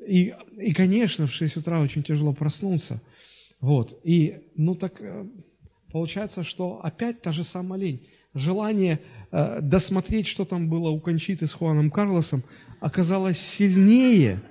[0.08, 3.02] и, и, конечно, в 6 утра очень тяжело проснуться.
[3.60, 5.28] Вот, и, ну, так э,
[5.92, 8.08] получается, что опять та же самая лень.
[8.34, 9.00] Желание
[9.32, 12.44] досмотреть, что там было у Кончиты с Хуаном Карлосом,
[12.80, 14.42] оказалось сильнее,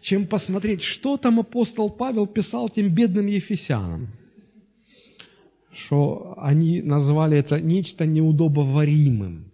[0.00, 4.08] чем посмотреть, что там апостол Павел писал тем бедным ефесянам.
[5.72, 9.50] Что они назвали это нечто неудобоваримым.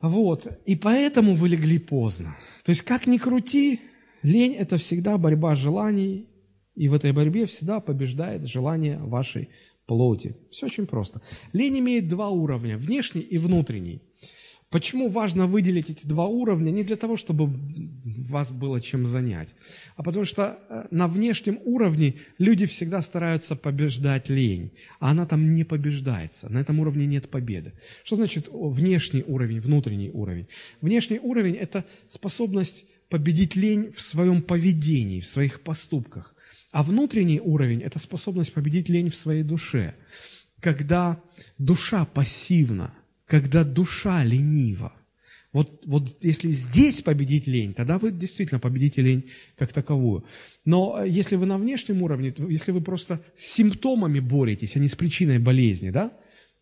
[0.00, 0.46] Вот.
[0.66, 2.36] И поэтому вы легли поздно.
[2.64, 3.80] То есть, как ни крути,
[4.22, 6.28] лень– это всегда борьба желаний,
[6.76, 9.48] и в этой борьбе всегда побеждает желание вашей
[9.88, 10.36] плоти.
[10.50, 11.20] Все очень просто.
[11.54, 14.00] Лень имеет два уровня– внешний и внутренний.
[14.70, 16.70] Почему важно выделить эти два уровня?
[16.70, 17.48] Не для того, чтобы
[18.28, 19.48] вас было чем занять,
[19.96, 24.70] а потому что э, на внешнем уровне люди всегда стараются побеждать лень,
[25.00, 26.52] а она там не побеждается.
[26.52, 27.72] На этом уровне нет победы.
[28.04, 30.46] Что значит внешний уровень, внутренний уровень?
[30.82, 36.34] Внешний уровень– это способность победить лень в своем поведении, в своих поступках.
[36.70, 39.94] А внутренний уровень– это способность победить лень в своей душе.
[40.60, 41.20] Когда
[41.56, 42.94] душа пассивна,
[43.26, 44.92] когда душа ленива.
[45.52, 50.24] Вот, вот если здесь победить лень, тогда вы действительно победите лень как таковую.
[50.66, 54.88] Но э, если вы на внешнем уровне, если вы просто с симптомами боретесь, а не
[54.88, 56.12] с причиной болезни, да,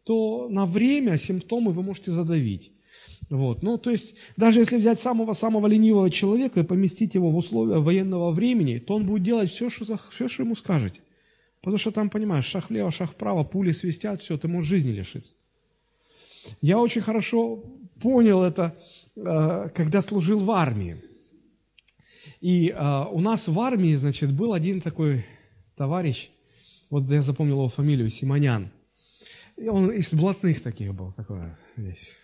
[0.05, 2.71] то на время симптомы вы можете задавить.
[3.29, 3.63] Вот.
[3.63, 8.31] Ну, то есть, даже если взять самого-самого ленивого человека и поместить его в условия военного
[8.31, 11.01] времени, то он будет делать все, что, все, что ему скажете.
[11.61, 15.35] Потому что там, понимаешь, шаг влево, шаг вправо, пули свистят, все, ты можешь жизни лишиться.
[16.61, 17.65] Я очень хорошо
[18.01, 18.77] понял это,
[19.17, 21.03] э, когда служил в армии.
[22.41, 25.27] И э, у нас в армии, значит, был один такой
[25.75, 26.31] товарищ,
[26.91, 28.71] вот я запомнил его фамилию, Симонян.
[29.57, 31.41] И он из блатных таких был, такой
[31.75, 32.15] весь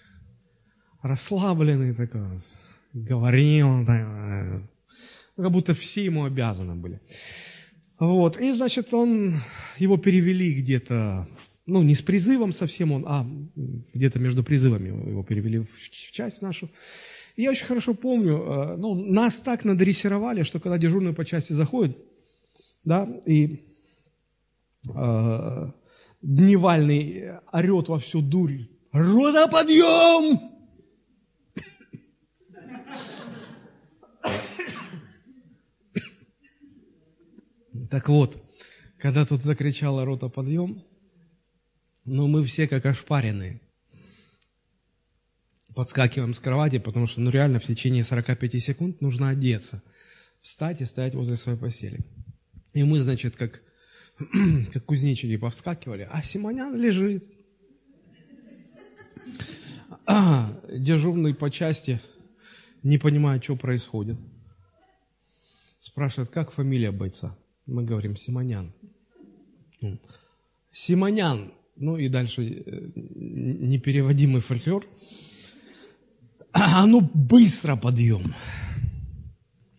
[1.02, 2.22] расслабленный такой,
[2.92, 4.62] говорил, так,
[5.36, 7.00] как будто все ему обязаны были.
[7.98, 9.40] Вот, и, значит, он,
[9.78, 11.28] его перевели где-то
[11.66, 13.26] ну, не с призывом совсем он, а
[13.94, 16.70] где-то между призывами его перевели в часть нашу.
[17.36, 21.52] И я очень хорошо помню, э, ну, нас так надрессировали, что когда дежурный по части
[21.52, 21.96] заходит,
[22.84, 23.64] да, и
[24.88, 25.66] э,
[26.20, 29.48] дневальный орет во всю дурь, «Рода,
[37.92, 38.42] Так вот,
[38.96, 40.82] когда тут закричала рота подъем,
[42.06, 43.60] но мы все как ошпаренные.
[45.74, 49.82] Подскакиваем с кровати, потому что ну реально в течение 45 секунд нужно одеться,
[50.40, 52.00] встать и стоять возле своей постели.
[52.72, 53.60] И мы, значит, как,
[54.72, 57.30] как кузнечики повскакивали, а Симонян лежит.
[60.06, 62.00] А, дежурный по части
[62.82, 64.18] не понимает, что происходит.
[65.78, 67.36] Спрашивает, как фамилия бойца?
[67.66, 68.72] Мы говорим, Симонян.
[70.70, 74.86] Симонян, ну и дальше э, непереводимый фольклор.
[76.52, 78.34] А ну быстро подъем.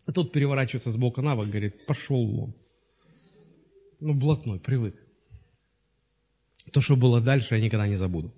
[0.06, 2.56] А тот переворачивается с бока на бок, говорит, пошел вон.
[4.00, 4.96] Ну, блатной, привык.
[6.72, 8.34] То, что было дальше, я никогда не забуду.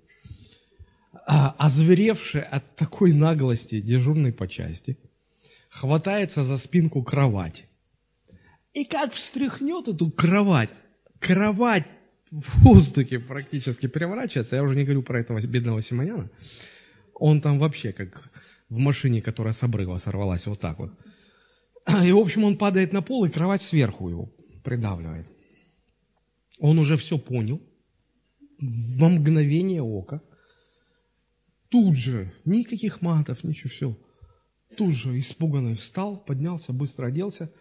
[1.28, 4.98] А, озверевший от такой наглости дежурный по части
[5.70, 7.66] хватается за спинку кровати.
[8.76, 10.70] И как встряхнет эту кровать,
[11.20, 11.86] кровать
[12.30, 14.58] в воздухе практически переворачивается.
[14.58, 16.30] Я уже не говорю про этого бедного Симоняна.
[17.14, 18.30] Он там вообще как
[18.70, 20.92] в машине, которая с обрыва сорвалась, вот так вот.
[22.04, 24.30] И, в общем, он падает на пол, и кровать сверху его
[24.64, 25.28] придавливает.
[26.60, 27.62] Он уже все понял.
[28.60, 30.22] Во мгновение ока.
[31.70, 33.98] Тут же, никаких матов, ничего, все.
[34.76, 37.52] Тут же испуганный встал, поднялся, быстро оделся.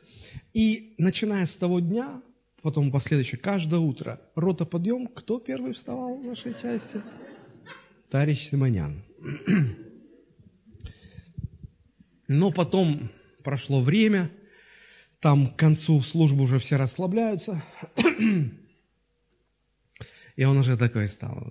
[0.52, 2.22] И начиная с того дня,
[2.62, 7.00] потом последующее, каждое утро, рота подъем, кто первый вставал в нашей части?
[8.10, 9.02] Товарищ Симонян.
[12.28, 13.10] Но потом
[13.42, 14.30] прошло время,
[15.20, 17.62] там к концу службы уже все расслабляются,
[20.36, 21.46] и он уже такой стал,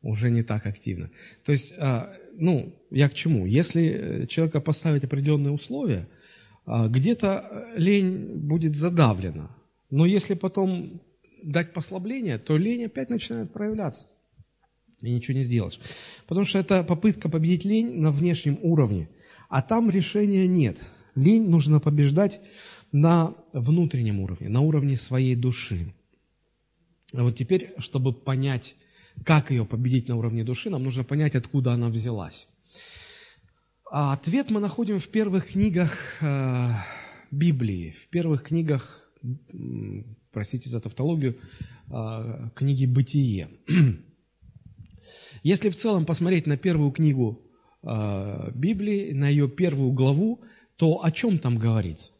[0.00, 1.10] уже не так активно.
[1.44, 3.44] То есть, а, ну, я к чему?
[3.44, 6.08] Если человека поставить определенные условия–
[6.66, 9.50] где-то э, лень будет задавлена.
[9.90, 11.00] Но если потом
[11.42, 14.06] дать послабление, то лень опять начинает проявляться.
[15.00, 15.80] И ничего не сделаешь.
[16.26, 19.08] Потому что это попытка победить лень на внешнем уровне.
[19.48, 20.78] А там решения нет.
[21.14, 22.40] Лень нужно побеждать
[22.92, 25.92] на внутреннем уровне, на уровне своей души.
[27.12, 28.76] А вот теперь, чтобы понять
[29.24, 32.48] как ее победить на уровне души, нам нужно понять, откуда она взялась.
[33.92, 36.68] А ответ мы находим в первых книгах э,
[37.32, 39.10] Библии, в первых книгах,
[40.30, 41.36] простите за тавтологию,
[41.90, 43.48] э, книги «Бытие».
[45.42, 47.42] Если в целом посмотреть на первую книгу
[47.82, 50.40] э, Библии, на ее первую главу,
[50.76, 52.12] то о чем там говорится?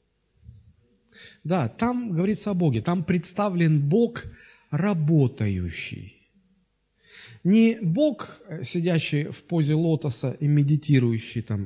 [1.45, 4.25] Да, там говорится о Боге, там представлен Бог
[4.73, 6.20] работающий.
[7.43, 11.65] Не Бог, сидящий в позе лотоса и медитирующий там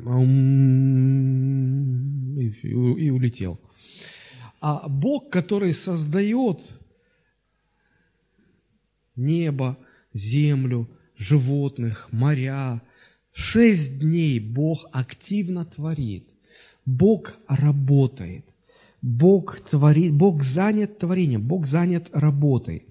[2.39, 3.61] и, и улетел,
[4.61, 6.79] а Бог, который создает
[9.17, 9.77] небо,
[10.13, 12.83] землю, животных, моря.
[13.33, 16.29] Шесть дней Бог активно творит.
[16.87, 18.45] Бог работает.
[19.03, 22.87] Бог творит, Бог занят творением, Бог занят работой.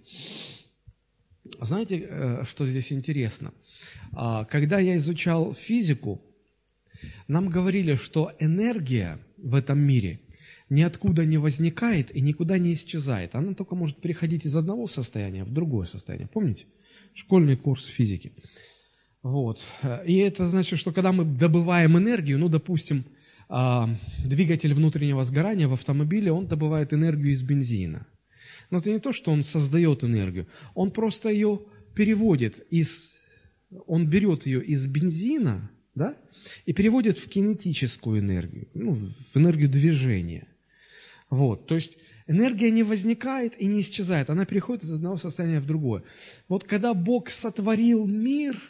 [1.61, 3.53] Знаете, э, что здесь интересно?
[4.11, 6.21] А, когда я изучал физику,
[7.27, 10.19] нам говорили, что энергия в этом мире
[10.69, 13.35] ниоткуда не возникает и никуда не исчезает.
[13.35, 16.27] Она только может переходить из одного состояния в другое состояние.
[16.27, 16.65] Помните?
[17.13, 18.31] Школьный курс физики.
[19.21, 19.61] Вот.
[20.05, 23.05] И это значит, что когда мы добываем энергию, ну, допустим,
[23.49, 23.89] а,
[24.25, 28.05] двигатель внутреннего сгорания в автомобиле, он добывает энергию из бензина.
[28.69, 31.61] Но это не то, что он создает энергию, он просто ее
[31.95, 33.15] переводит из,
[33.87, 36.17] он берет ее из бензина, да,
[36.65, 38.93] и переводит в кинетическую энергию, ну,
[39.33, 40.47] в энергию движения.
[41.29, 41.93] Вот, то есть
[42.27, 46.03] энергия не возникает и не исчезает, она переходит из одного состояния в другое.
[46.47, 48.61] Вот когда Бог сотворил мир,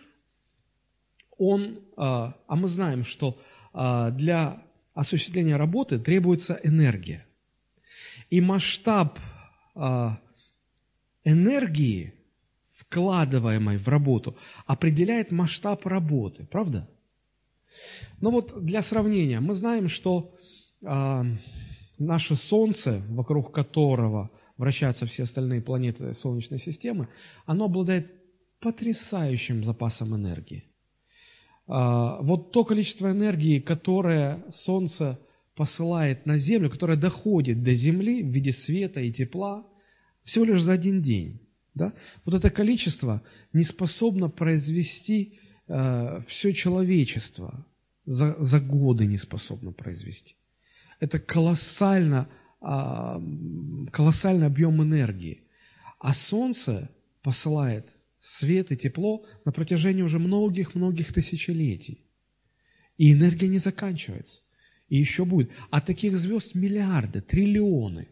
[1.38, 3.41] Он, а, а мы знаем, что
[3.74, 4.64] а, для
[4.94, 7.26] осуществления работы требуется энергия.
[8.30, 9.20] И масштаб
[11.24, 12.13] энергии,
[12.76, 16.89] вкладываемой в работу, определяет масштаб работы, правда?
[18.21, 20.36] Но вот для сравнения, мы знаем, что
[20.86, 21.26] а,
[21.97, 27.07] наше Солнце, вокруг которого вращаются все остальные планеты Солнечной системы,
[27.45, 28.11] оно обладает
[28.59, 30.65] потрясающим запасом энергии.
[31.67, 35.19] А, вот то количество энергии, которое Солнце
[35.56, 39.68] посылает на Землю, которое доходит до Земли в виде света и тепла,
[40.24, 41.41] всего лишь за один день.
[41.74, 41.93] Да?
[42.26, 47.66] Вот это количество не способно произвести э, все человечество,
[48.06, 50.36] за, за годы не способно произвести.
[50.99, 52.30] Это колоссально,
[52.62, 55.43] э, колоссальный объем энергии.
[55.99, 56.89] А Солнце
[57.22, 57.88] посылает
[58.20, 62.06] свет и тепло на протяжении уже многих-многих тысячелетий.
[62.97, 64.41] И энергия не заканчивается.
[64.89, 65.49] И еще будет.
[65.69, 68.07] А таких звезд миллиарды, триллионы.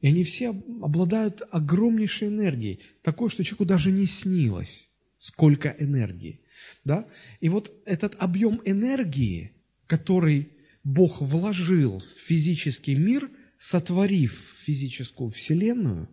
[0.00, 4.88] И они все обладают огромнейшей энергией, такой, что человеку даже не снилось,
[5.18, 6.40] сколько энергии.
[6.84, 7.06] Да?
[7.40, 9.52] И вот этот объем энергии,
[9.86, 10.52] который
[10.84, 13.28] Бог вложил в физический мир,
[13.58, 14.32] сотворив
[14.64, 16.08] физическую вселенную,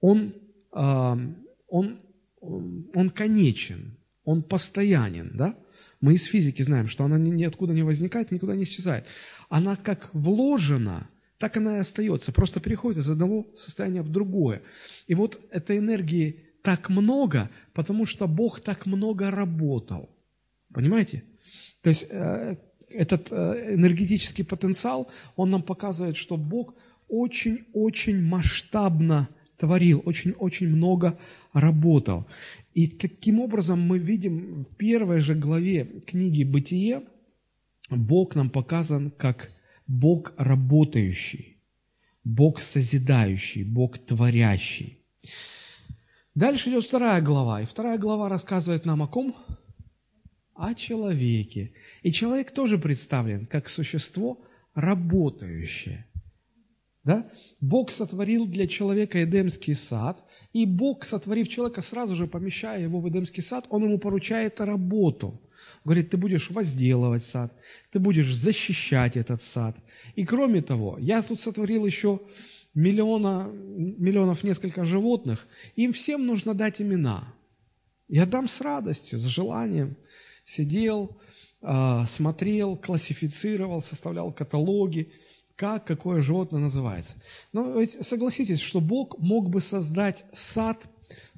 [0.00, 0.34] он
[0.72, 1.18] а,
[1.70, 2.00] он,
[2.40, 5.58] он конечен, он постоянен, да?
[6.00, 9.06] Мы из физики знаем, что она ниоткуда не возникает, никуда не исчезает.
[9.48, 14.62] Она как вложена, так она и остается, просто переходит из одного состояния в другое.
[15.06, 20.08] И вот этой энергии так много, потому что Бог так много работал.
[20.72, 21.24] Понимаете?
[21.82, 22.56] То есть э,
[22.88, 26.74] этот э, энергетический потенциал, он нам показывает, что Бог
[27.08, 29.28] очень-очень масштабно
[29.60, 31.18] творил, очень-очень много
[31.52, 32.26] работал.
[32.74, 37.02] И таким образом мы видим в первой же главе книги «Бытие»
[37.90, 39.50] Бог нам показан как
[39.86, 41.58] Бог работающий,
[42.24, 44.98] Бог созидающий, Бог творящий.
[46.34, 49.34] Дальше идет вторая глава, и вторая глава рассказывает нам о ком?
[50.54, 51.72] О человеке.
[52.02, 54.40] И человек тоже представлен как существо
[54.74, 56.06] работающее.
[57.04, 57.30] Да?
[57.60, 60.22] Бог сотворил для человека Эдемский сад,
[60.52, 65.40] и Бог, сотворив человека, сразу же помещая его в Эдемский сад, Он ему поручает работу.
[65.84, 67.54] Говорит, ты будешь возделывать сад,
[67.90, 69.76] ты будешь защищать этот сад.
[70.14, 72.20] И кроме того, я тут сотворил еще
[72.74, 75.46] миллиона, миллионов несколько животных,
[75.76, 77.32] им всем нужно дать имена.
[78.08, 79.96] Я дам с радостью, с желанием.
[80.44, 81.16] Сидел,
[81.62, 85.12] а, смотрел, классифицировал, составлял каталоги–
[85.60, 87.18] как какое животное называется.
[87.52, 90.88] Но ведь согласитесь, что Бог мог бы создать сад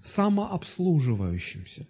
[0.00, 1.88] самообслуживающимся.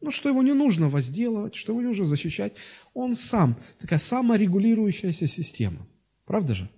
[0.00, 2.54] Ну, что его не нужно возделывать, что его не нужно защищать.
[2.94, 5.86] Он сам, такая саморегулирующаяся система.
[6.24, 6.70] Правда же?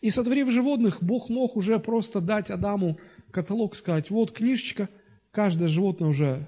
[0.00, 2.96] И сотворив животных, Бог мог уже просто дать Адаму
[3.32, 4.88] каталог, сказать, вот книжечка,
[5.32, 6.46] каждое животное уже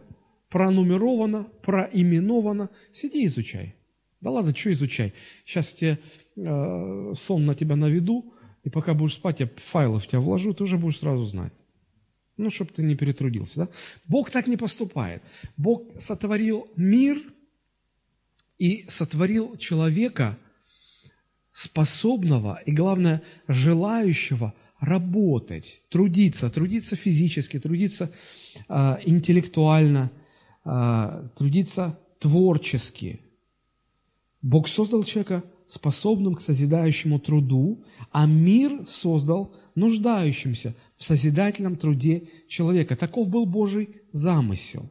[0.48, 2.70] пронумеровано, проименовано.
[2.92, 3.74] Сиди изучай.
[4.20, 5.12] Да ладно, что изучай?
[5.44, 5.98] Сейчас тебе
[6.36, 8.32] э, сон на тебя наведу,
[8.64, 11.52] и пока будешь спать, я файлы в тебя вложу, ты уже будешь сразу знать.
[12.36, 13.60] Ну, чтобы ты не перетрудился.
[13.60, 13.68] Да?
[14.06, 15.22] Бог так не поступает.
[15.56, 17.18] Бог сотворил мир
[18.58, 20.38] и сотворил человека,
[21.52, 28.10] способного и, главное, желающего работать, трудиться, трудиться физически, трудиться
[28.68, 30.10] э, интеллектуально,
[30.64, 33.20] э, трудиться творчески.
[34.40, 42.94] Бог создал человека способным к созидающему труду, а мир создал нуждающимся в созидательном труде человека.
[42.94, 44.90] Таков был Божий замысел.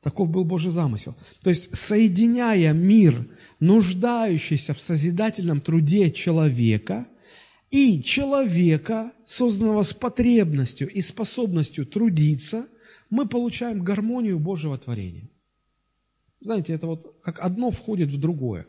[0.00, 1.14] Таков был Божий замысел.
[1.42, 3.28] То есть, соединяя мир,
[3.60, 7.06] нуждающийся в созидательном труде человека,
[7.70, 12.66] и человека, созданного с потребностью и способностью трудиться,
[13.10, 15.28] мы получаем гармонию Божьего творения.
[16.40, 18.66] Знаете, это вот как одно входит в другое.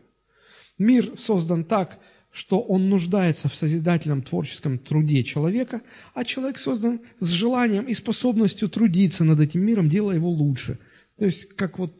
[0.78, 2.00] Мир создан так,
[2.32, 5.82] что он нуждается в созидательном творческом труде человека,
[6.14, 10.78] а человек создан с желанием и способностью трудиться над этим миром, делая его лучше.
[11.18, 11.94] То есть, как вот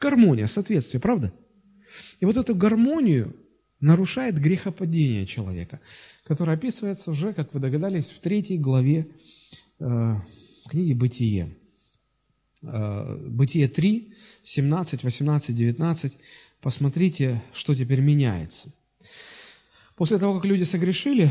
[0.00, 1.32] гармония, соответствие, правда?
[2.18, 3.36] И вот эту гармонию
[3.80, 5.80] нарушает грехопадение человека,
[6.24, 9.06] которое описывается уже, как вы догадались, в третьей главе
[9.78, 10.14] э,
[10.68, 11.56] книги «Бытие».
[12.62, 16.12] Э, Бытие 3, 17, 18, 19.
[16.60, 18.72] Посмотрите, что теперь меняется.
[19.96, 21.30] После того, как люди согрешили,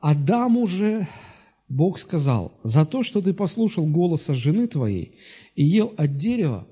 [0.00, 1.08] Адам уже,
[1.68, 5.18] Бог сказал, за то, что ты послушал голоса жены твоей
[5.54, 6.66] и ел от дерева,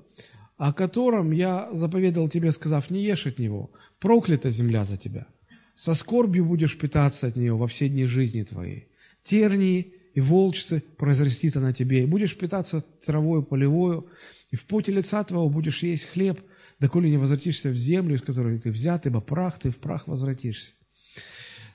[0.57, 5.27] о котором я заповедал тебе, сказав, не ешь от него, проклята земля за тебя.
[5.73, 8.87] Со скорбью будешь питаться от нее во все дни жизни твоей.
[9.23, 14.07] Тернии и волчцы произрастит она тебе, и будешь питаться травою полевою,
[14.51, 16.41] и в поте лица твоего будешь есть хлеб–
[16.79, 20.73] доколе не возвратишься в землю, из которой ты взят, ибо прах ты в прах возвратишься.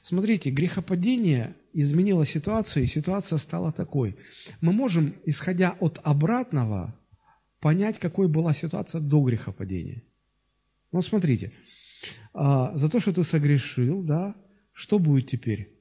[0.02, 4.16] Смотрите, грехопадение изменило ситуацию, и ситуация стала такой.
[4.60, 6.98] Мы можем, исходя от обратного,
[7.60, 10.02] понять, какой была ситуация до грехопадения.
[10.92, 11.52] Ну, смотрите,
[12.32, 14.34] а, за то, что ты согрешил, да,
[14.72, 15.78] что будет теперь?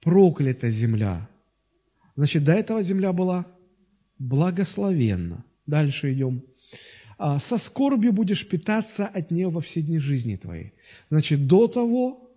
[0.00, 1.28] Проклята земля.
[2.16, 3.46] Значит, до этого земля была
[4.18, 5.44] благословенна.
[5.66, 6.44] Дальше идем.
[7.22, 10.72] А, со скорбью будешь питаться от нее во все дни жизни твоей.
[11.10, 12.30] Значит, до того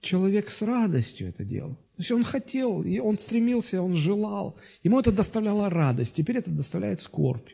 [0.00, 1.74] человек с радостью это делал.
[1.74, 4.56] То есть он хотел, и он стремился, он желал.
[4.84, 6.14] Ему это доставляло радость.
[6.14, 7.48] Теперь это доставляет скорбь.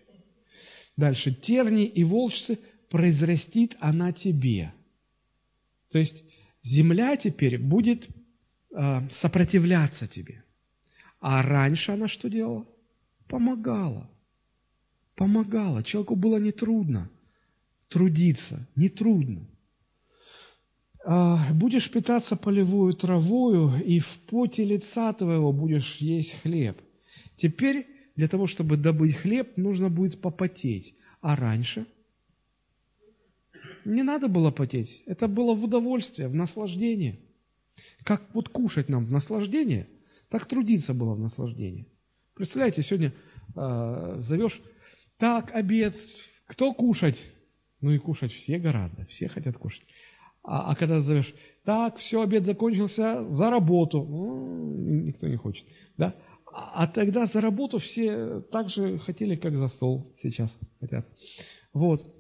[0.98, 1.32] Дальше.
[1.32, 2.58] Терни и волчцы
[2.90, 4.74] произрастит она тебе.
[5.90, 6.22] То есть
[6.60, 8.08] земля теперь будет
[8.76, 10.44] э, сопротивляться тебе.
[11.18, 12.66] А раньше она что делала?
[13.26, 14.10] Помогала
[15.18, 15.82] помогала.
[15.82, 17.10] Человеку было нетрудно
[17.88, 19.40] трудиться, нетрудно.
[21.04, 26.80] А, будешь питаться полевую травою, и в поте лица твоего будешь есть хлеб.
[27.36, 30.94] Теперь для того, чтобы добыть хлеб, нужно будет попотеть.
[31.20, 31.84] А раньше
[33.84, 35.02] не надо было потеть.
[35.06, 37.18] Это было в удовольствие, в наслаждение.
[38.04, 39.88] Как вот кушать нам в наслаждение,
[40.28, 41.86] так трудиться было в наслаждение.
[42.34, 43.12] Представляете, сегодня
[43.56, 44.60] э, зовешь
[45.18, 45.94] так, обед,
[46.46, 47.32] кто кушать?
[47.80, 49.86] Ну и кушать все гораздо, все хотят кушать.
[50.42, 54.72] А, а когда зовешь, так, все, обед закончился, за работу, ну,
[55.04, 55.66] никто не хочет,
[55.96, 56.14] да?
[56.52, 61.06] А, а тогда за работу все так же хотели, как за стол сейчас хотят.
[61.72, 62.14] Вот.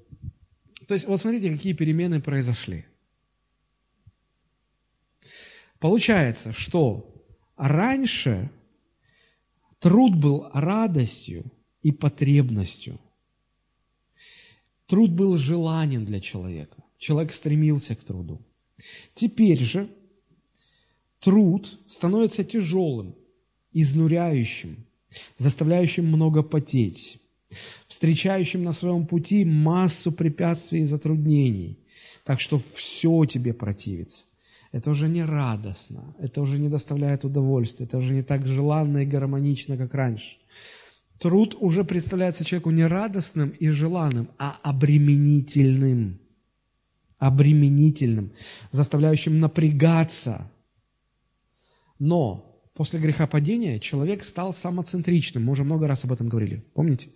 [0.86, 2.86] То есть, вот смотрите, какие перемены произошли.
[5.78, 7.14] Получается, что
[7.56, 8.50] раньше
[9.78, 12.98] труд был радостью, и потребностью.
[14.86, 16.82] Труд был желанием для человека.
[16.98, 18.40] Человек стремился к труду.
[19.14, 19.88] Теперь же
[21.20, 23.14] труд становится тяжелым,
[23.72, 24.86] изнуряющим,
[25.36, 27.18] заставляющим много потеть,
[27.86, 31.78] встречающим на своем пути массу препятствий и затруднений,
[32.24, 34.24] так что все тебе противится.
[34.70, 39.06] Это уже не радостно, это уже не доставляет удовольствия, это уже не так желанно и
[39.06, 40.36] гармонично, как раньше.
[41.18, 46.20] Труд уже представляется человеку не радостным и желанным, а обременительным.
[47.18, 48.32] Обременительным,
[48.70, 50.50] заставляющим напрягаться.
[51.98, 55.44] Но после грехопадения человек стал самоцентричным.
[55.44, 57.10] Мы уже много раз об этом говорили, помните?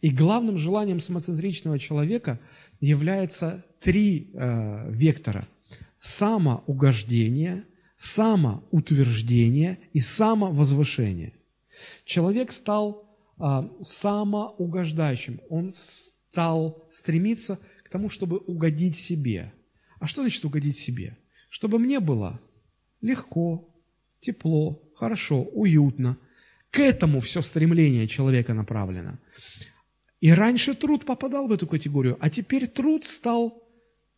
[0.00, 2.38] И главным желанием самоцентричного человека
[2.80, 5.48] является три э, вектора.
[5.98, 7.64] Самоугождение,
[7.96, 11.32] самоутверждение и самовозвышение.
[12.04, 13.03] Человек стал
[13.38, 15.40] самоугождающим.
[15.48, 19.52] Он стал стремиться к тому, чтобы угодить себе.
[20.00, 21.16] А что значит угодить себе?
[21.48, 22.40] Чтобы мне было
[23.00, 23.68] легко,
[24.20, 26.18] тепло, хорошо, уютно.
[26.70, 29.18] К этому все стремление человека направлено.
[30.20, 33.62] И раньше труд попадал в эту категорию, а теперь труд стал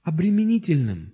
[0.05, 1.13] обременительным,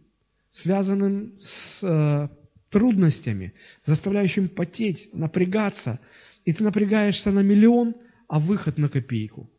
[0.50, 2.28] связанным с э,
[2.68, 5.98] трудностями, заставляющим потеть, напрягаться.
[6.44, 7.94] И ты напрягаешься на миллион,
[8.28, 9.50] а выход на копейку.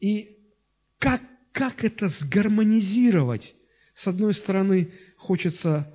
[0.00, 0.38] И
[0.98, 3.56] как, как это сгармонизировать?
[3.94, 5.92] С одной стороны, хочется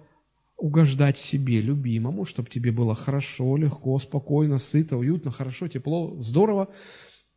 [0.57, 6.73] угождать себе, любимому, чтобы тебе было хорошо, легко, спокойно, сыто, уютно, хорошо, тепло, здорово.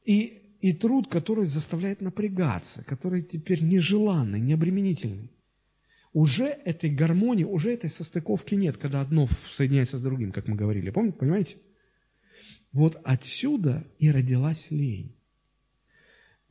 [0.04, 5.30] И и труд, который заставляет напрягаться, который теперь нежеланный, необременительный.
[6.12, 10.90] Уже этой гармонии, уже этой состыковки нет, когда одно соединяется с другим, как мы говорили.
[10.90, 11.56] Помните, понимаете?
[12.72, 15.14] Вот отсюда и родилась лень.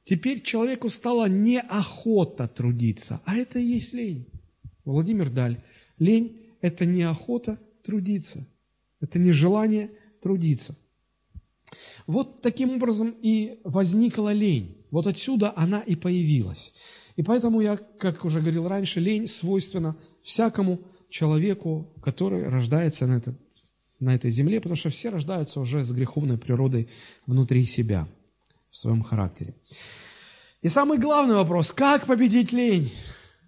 [0.03, 4.27] Теперь человеку стала неохота трудиться, а это и есть лень.
[4.85, 5.61] Владимир Даль.
[5.99, 8.47] Лень– это не охота трудиться,
[8.99, 9.91] это не желание
[10.21, 10.77] трудиться–
[12.05, 14.77] вот таким образом и возникла лень.
[14.91, 16.73] Вот отсюда она и появилась.
[17.15, 23.35] И поэтому я, как уже говорил раньше, лень свойственна всякому человеку, который рождается на, этот,
[23.99, 26.89] на этой земле, потому что все рождаются уже с греховной природой
[27.25, 28.07] внутри себя,
[28.69, 29.55] в своем характере.
[30.61, 32.91] И самый главный вопрос, как победить лень?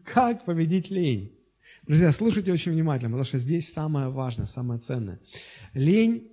[0.04, 1.32] Как победить лень?
[1.86, 5.20] Друзья, слушайте очень внимательно, потому что здесь самое важное, самое ценное.
[5.74, 6.28] Лень,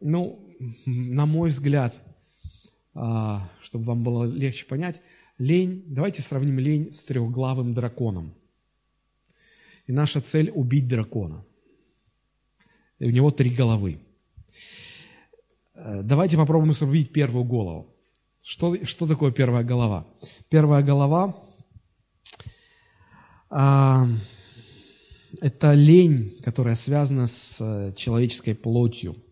[0.00, 0.48] ну,
[0.86, 2.00] на мой взгляд,
[2.94, 5.00] а, чтобы вам было легче понять,
[5.38, 8.34] лень, давайте сравним лень с трехглавым драконом.
[9.86, 11.44] И наша цель– убить дракона.
[13.06, 13.98] У него три головы.
[15.74, 17.88] Э, давайте попробуем срубить первую голову.
[18.42, 20.06] Что, что такое первая голова?
[20.48, 21.36] Первая голова
[23.50, 24.08] а,–
[25.40, 29.16] это лень, которая связана с э, человеческой плотью–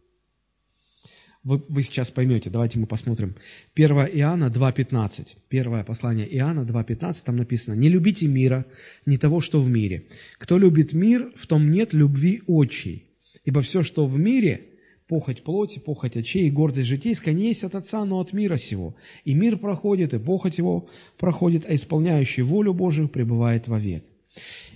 [1.42, 3.34] вы, вы сейчас поймете, давайте мы посмотрим.
[3.74, 5.36] 1 Иоанна 2.15.
[5.48, 8.66] Первое послание Иоанна 2.15, там написано, «Не любите мира,
[9.06, 10.04] не того, что в мире.
[10.38, 13.09] Кто любит мир, в том нет любви отчей.
[13.44, 14.68] Ибо все, что в мире,
[15.06, 18.94] похоть плоти, похоть очей и гордость житейская, не есть от Отца, но от мира сего.
[19.24, 20.88] И мир проходит, и похоть его
[21.18, 24.04] проходит, а исполняющий волю Божию пребывает вовек».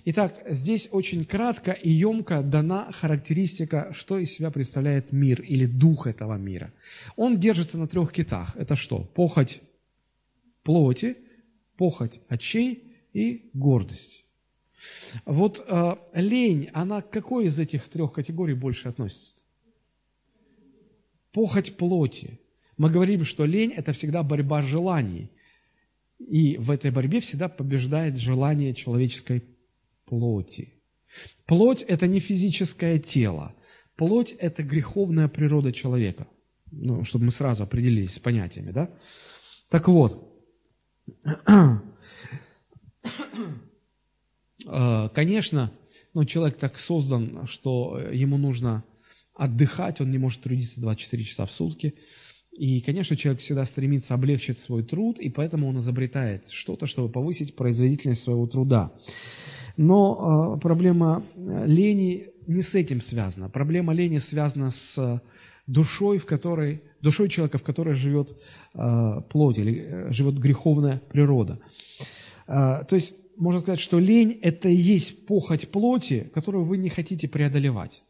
[0.07, 6.07] Итак, здесь очень кратко и емко дана характеристика, что из себя представляет мир или дух
[6.07, 6.73] этого мира.
[7.17, 8.55] Он держится на трех китах.
[8.57, 8.99] Это что?
[9.15, 9.63] Похоть
[10.63, 11.17] плоти,
[11.77, 14.24] похоть очей и гордость.
[15.25, 19.37] Вот э, лень, она к какой из этих трех категорий больше относится?
[21.33, 22.41] Похоть плоти.
[22.77, 25.31] Мы говорим, что лень– это всегда борьба желаний.
[26.19, 29.45] И в этой борьбе всегда побеждает желание человеческой
[30.05, 30.75] плоти.
[31.47, 33.55] Плоть– это не физическое тело.
[33.97, 36.27] Плоть– это греховная природа человека.
[36.71, 38.91] Ну, чтобы мы сразу определились с понятиями, да?
[39.69, 40.35] Так вот,
[44.65, 45.71] конечно,
[46.15, 48.85] ну, человек так создан, что ему нужно
[49.35, 51.95] отдыхать, он не может трудиться 24 часа в сутки.
[52.53, 57.57] И, конечно, человек всегда стремится облегчить свой труд, и поэтому он изобретает что-то, чтобы повысить
[57.57, 58.93] производительность своего труда.
[59.77, 63.49] Но э, проблема э, лени не с этим связана.
[63.49, 65.21] Проблема лени связана с
[65.67, 68.37] душой, в которой, душой человека, в которой живет
[68.75, 71.59] э, плоть или э, живет греховная природа.
[72.47, 76.89] Э, то есть можно сказать, что лень– это и есть похоть плоти, которую вы не
[76.89, 78.05] хотите преодолевать.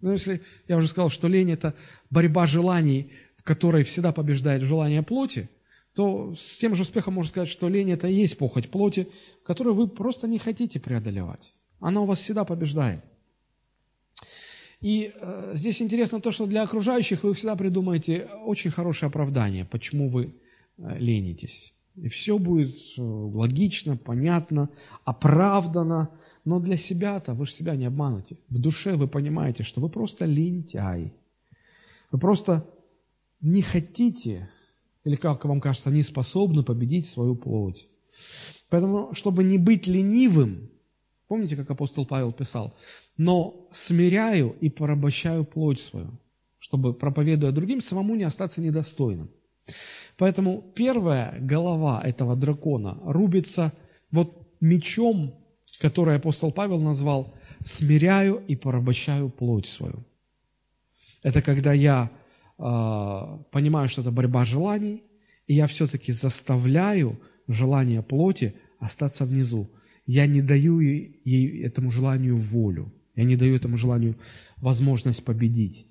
[0.00, 1.74] Ну, если я уже сказал, что лень– это
[2.10, 5.48] борьба желаний, в которой всегда побеждает желание плоти,
[5.94, 9.08] то с тем же успехом можно сказать, что лень– это и есть похоть плоти,
[9.44, 11.54] которую вы просто не хотите преодолевать.
[11.80, 13.02] Она у вас всегда побеждает.
[14.80, 20.08] И э, здесь интересно то, что для окружающих вы всегда придумаете очень хорошее оправдание, почему
[20.08, 20.34] вы
[20.76, 21.75] э, ленитесь.
[21.96, 24.68] И все будет э, логично, понятно,
[25.04, 26.10] оправдано.
[26.44, 28.36] Но для себя-то вы же себя не обманете.
[28.48, 31.14] В душе вы понимаете, что вы просто лентяй.
[32.10, 32.68] Вы просто
[33.40, 34.50] не хотите,
[35.04, 37.88] или как вам кажется, не способны победить свою плоть.
[38.68, 40.70] Поэтому, чтобы не быть ленивым,
[41.28, 42.74] помните, как апостол Павел писал,
[43.16, 46.18] но смиряю и порабощаю плоть свою,
[46.58, 49.30] чтобы, проповедуя другим, самому не остаться недостойным.
[50.16, 53.72] Поэтому первая голова этого дракона рубится
[54.10, 55.34] вот мечом,
[55.80, 60.04] который апостол Павел назвал «смиряю и порабощаю плоть свою».
[61.22, 62.10] Это когда я
[62.58, 62.62] э,
[63.50, 65.02] понимаю, что это борьба желаний,
[65.46, 69.70] и я все-таки заставляю желание плоти остаться внизу.
[70.06, 72.92] Я не даю ей, этому желанию волю.
[73.16, 74.16] Я не даю этому желанию
[74.56, 75.86] возможность победить.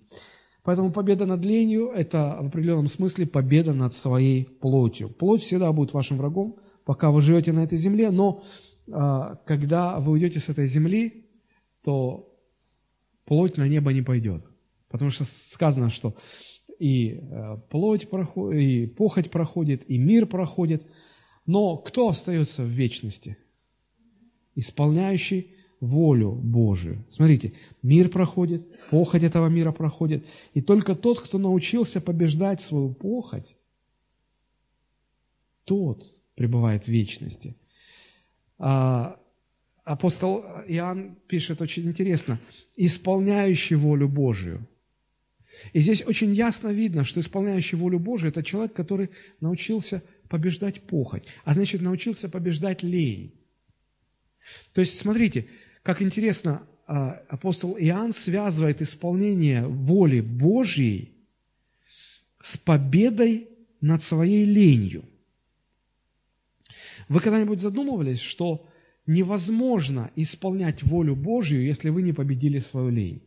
[0.65, 5.09] Поэтому победа над ленью– это в определенном смысле победа над своей плотью.
[5.09, 8.43] Плоть всегда будет вашим врагом, пока вы живете на этой земле, но
[8.87, 11.27] э, когда вы уйдете с этой земли,
[11.83, 12.35] то
[13.25, 14.43] плоть на небо не пойдет.
[14.89, 16.15] Потому что сказано, что
[16.79, 20.87] и э, плоть проходит, и похоть проходит, и мир проходит.
[21.45, 23.37] Но кто остается в вечности?
[24.55, 25.54] Исполняющий
[25.85, 27.05] волю Божию.
[27.09, 33.55] Смотрите, мир проходит, похоть этого мира проходит, и только тот, кто научился побеждать свою похоть,
[35.63, 37.55] тот пребывает в вечности.
[38.57, 39.19] А,
[39.83, 42.39] апостол Иоанн пишет очень интересно,
[42.75, 44.67] исполняющий волю Божию.
[45.73, 49.09] И здесь очень ясно видно, что исполняющий волю Божию– это человек, который
[49.39, 53.33] научился побеждать похоть, а значит, научился побеждать лень.
[54.73, 55.47] То есть, смотрите,
[55.85, 61.13] как интересно, а, апостол Иоанн связывает исполнение воли Божьей
[62.41, 63.49] с победой
[63.81, 65.05] над своей ленью.
[67.07, 68.67] Вы когда-нибудь задумывались, что
[69.05, 73.21] невозможно исполнять волю Божью, если вы не победили свою лень?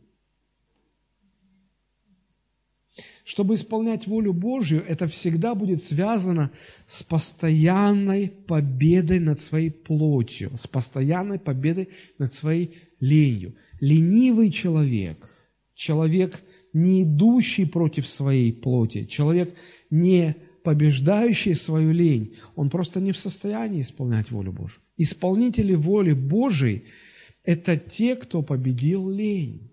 [3.23, 6.51] Чтобы исполнять волю Божью, это всегда будет связано
[6.87, 13.55] с постоянной победой над своей плотью, с постоянной победой над своей ленью.
[13.79, 15.29] Ленивый человек,
[15.75, 16.41] человек,
[16.73, 19.53] не идущий против своей плоти, человек,
[19.89, 24.81] не побеждающий свою лень, он просто не в состоянии исполнять волю Божью.
[24.97, 26.83] Исполнители воли Божией–
[27.43, 29.71] это те, кто победил лень.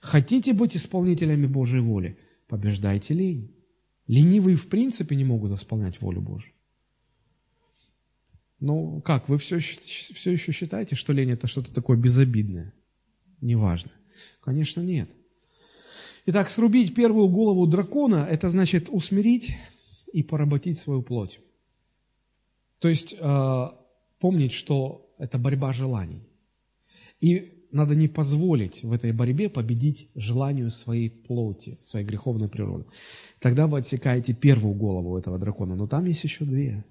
[0.00, 2.16] Хотите быть исполнителями Божьей воли?
[2.52, 3.50] Побеждайте лень.
[4.06, 6.52] Ленивые в принципе не могут исполнять волю Божью.
[8.60, 12.74] Ну как, вы все, все еще считаете, что лень это что-то такое безобидное?
[13.40, 13.90] Неважно.
[14.42, 15.08] Конечно, нет.
[16.26, 19.56] Итак, срубить первую голову дракона– это значит усмирить
[20.12, 21.40] и поработить свою плоть.
[22.80, 23.68] То есть э,
[24.18, 26.28] помнить, что это борьба желаний.
[27.18, 32.84] И надо не позволить в этой борьбе победить желанию своей плоти, своей греховной природы.
[33.40, 36.84] Тогда вы отсекаете первую голову этого дракона, но там есть еще две.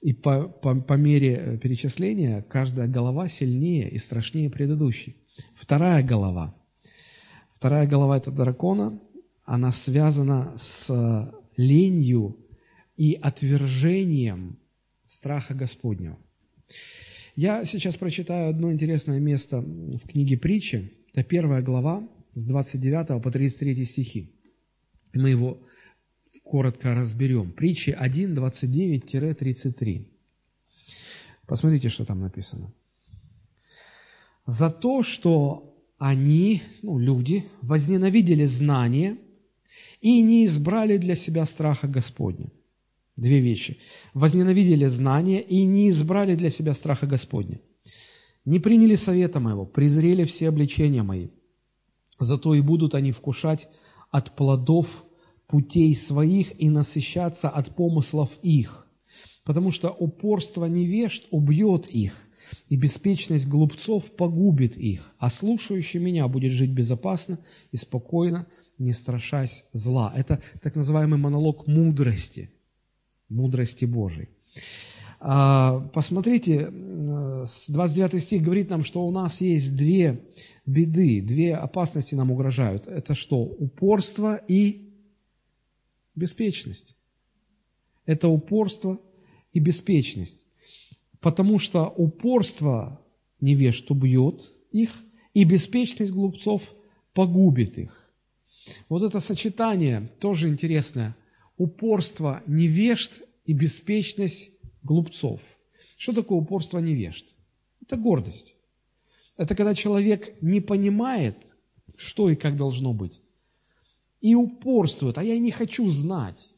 [0.00, 5.16] И по, по, по мере перечисления каждая голова сильнее и страшнее предыдущей.
[5.54, 6.54] Вторая голова.
[7.54, 9.00] Вторая голова этого дракона,
[9.44, 12.36] она связана с ленью
[12.96, 14.58] и отвержением
[15.06, 16.18] страха Господнего.
[17.36, 20.92] Я сейчас прочитаю одно интересное место в книге притчи.
[21.14, 24.32] Это первая глава с 29 по 33 стихи.
[25.14, 25.58] Мы его
[26.44, 27.52] коротко разберем.
[27.52, 30.06] Притчи 1, 29-33.
[31.46, 32.72] Посмотрите, что там написано.
[34.46, 39.16] «За то, что они, ну, люди, возненавидели знание
[40.02, 42.50] и не избрали для себя страха Господня».
[43.16, 43.78] Две вещи.
[44.14, 47.60] Возненавидели знания и не избрали для себя страха Господня.
[48.44, 51.28] Не приняли совета моего, презрели все обличения мои.
[52.18, 53.68] Зато и будут они вкушать
[54.10, 55.04] от плодов
[55.46, 58.88] путей своих и насыщаться от помыслов их.
[59.44, 62.14] Потому что упорство невежд убьет их,
[62.68, 67.38] и беспечность глупцов погубит их, а слушающий меня будет жить безопасно
[67.72, 68.46] и спокойно,
[68.78, 70.12] не страшась зла.
[70.16, 72.50] Это так называемый монолог мудрости–
[73.32, 74.28] мудрости Божией.
[75.24, 80.20] А, посмотрите, 29 стих говорит нам, что у нас есть две
[80.66, 82.88] беды, две опасности нам угрожают.
[82.88, 83.36] Это что?
[83.36, 84.90] Упорство и
[86.16, 86.96] беспечность.
[88.04, 88.98] Это упорство
[89.52, 90.48] и беспечность.
[91.20, 93.00] Потому что упорство
[93.40, 94.90] невежд убьет их,
[95.34, 96.62] и беспечность глупцов
[97.14, 98.10] погубит их.
[98.88, 101.16] Вот это сочетание тоже интересное
[101.56, 104.50] упорство невежд и беспечность
[104.82, 105.40] глупцов.
[105.96, 107.34] Что такое упорство невежд?
[107.82, 108.54] Это гордость.
[109.36, 111.36] Это когда человек не понимает,
[111.96, 113.20] что и как должно быть,
[114.20, 116.50] и упорствует, а я не хочу знать.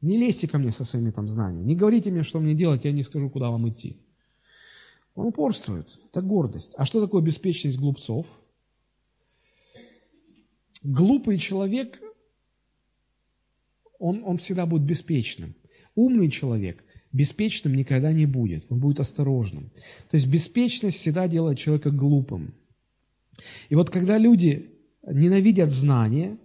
[0.00, 2.92] Не лезьте ко мне со своими там знаниями, не говорите мне, что мне делать, я
[2.92, 4.02] не скажу, куда вам идти.
[5.14, 6.74] Он упорствует, это гордость.
[6.76, 8.26] А что такое беспечность глупцов?
[10.82, 12.02] Глупый человек
[14.04, 15.54] он, он всегда будет беспечным.
[15.94, 19.70] Умный человек беспечным никогда не будет, он будет осторожным.
[20.10, 22.54] То есть беспечность всегда делает человека глупым.
[23.70, 24.70] И вот когда люди
[25.06, 26.36] ненавидят знания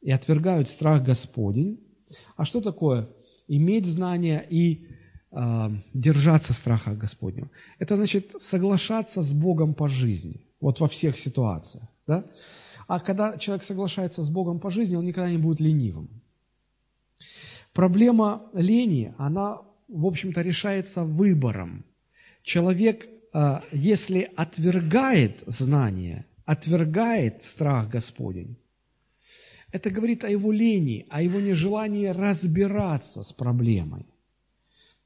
[0.00, 1.80] и отвергают страх Господень.
[2.36, 3.08] А что такое
[3.48, 4.86] иметь знания и
[5.30, 7.48] э, держаться страха Господнего?
[7.78, 11.84] Это значит соглашаться с Богом по жизни, вот во всех ситуациях.
[12.06, 12.24] Да?
[12.86, 16.23] А когда человек соглашается с Богом по жизни, он никогда не будет ленивым.
[17.74, 19.58] Проблема лени, она,
[19.88, 21.84] в общем-то, решается выбором.
[22.42, 28.56] Человек, э, если отвергает знания, отвергает страх Господень,
[29.72, 34.06] это говорит о его лени, о его нежелании разбираться с проблемой.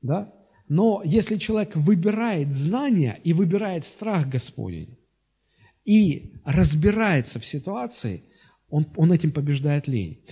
[0.03, 0.31] Да?
[0.69, 4.99] Но если человек выбирает знания и выбирает страх Господень,
[5.87, 8.25] и разбирается в ситуации,
[8.69, 10.23] он, он этим побеждает лень.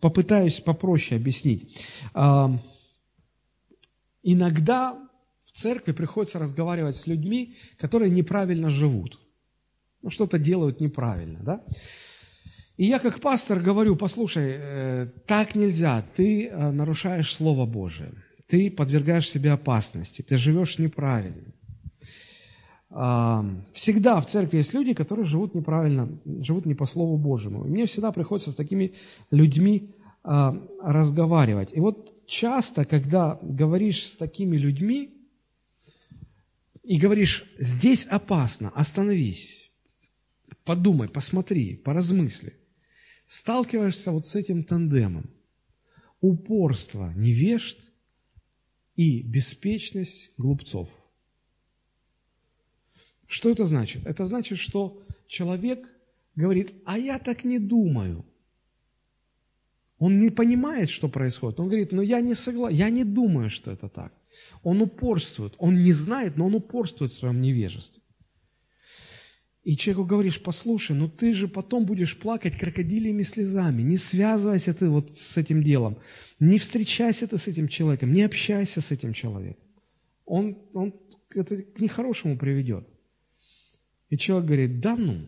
[0.00, 1.86] Попытаюсь попроще объяснить.
[2.14, 2.58] А,
[4.22, 4.98] иногда
[5.44, 9.20] в церкви приходится разговаривать с людьми, которые неправильно живут.
[10.02, 11.64] Ну, что-то делают неправильно, да?
[12.76, 18.12] И я как пастор говорю, послушай, э, так нельзя, ты э, нарушаешь Слово Божие,
[18.48, 21.52] ты подвергаешь себе опасности, ты живешь неправильно.
[23.72, 27.64] Всегда в церкви есть люди, которые живут неправильно, живут не по Слову Божьему.
[27.64, 28.94] И мне всегда приходится с такими
[29.30, 31.72] людьми а, разговаривать.
[31.74, 35.14] И вот часто, когда говоришь с такими людьми
[36.82, 39.70] и говоришь, здесь опасно, остановись,
[40.64, 42.58] подумай, посмотри, поразмысли
[43.32, 45.30] сталкиваешься вот с этим тандемом.
[46.20, 47.78] Упорство невежд
[48.94, 50.90] и беспечность глупцов.
[53.32, 54.06] Что это значит?
[54.06, 55.88] Это значит, что человек
[56.36, 58.26] говорит, а я так не думаю.
[59.98, 61.58] Он не понимает, что происходит.
[61.58, 64.12] Он говорит, ну я не согласен, я не думаю, что это так.
[64.62, 65.54] Он упорствует.
[65.56, 68.02] Он не знает, но он упорствует в своем невежестве.
[69.64, 74.90] И человеку говоришь, послушай, ну ты же потом будешь плакать крокодилиями слезами, не связывайся ты
[74.90, 75.96] вот с этим делом,
[76.38, 79.64] не встречайся ты с этим человеком, не общайся с этим человеком.
[80.26, 80.92] Он, он
[81.30, 82.91] это к нехорошему приведет.
[84.12, 85.24] И человек говорит, да ну,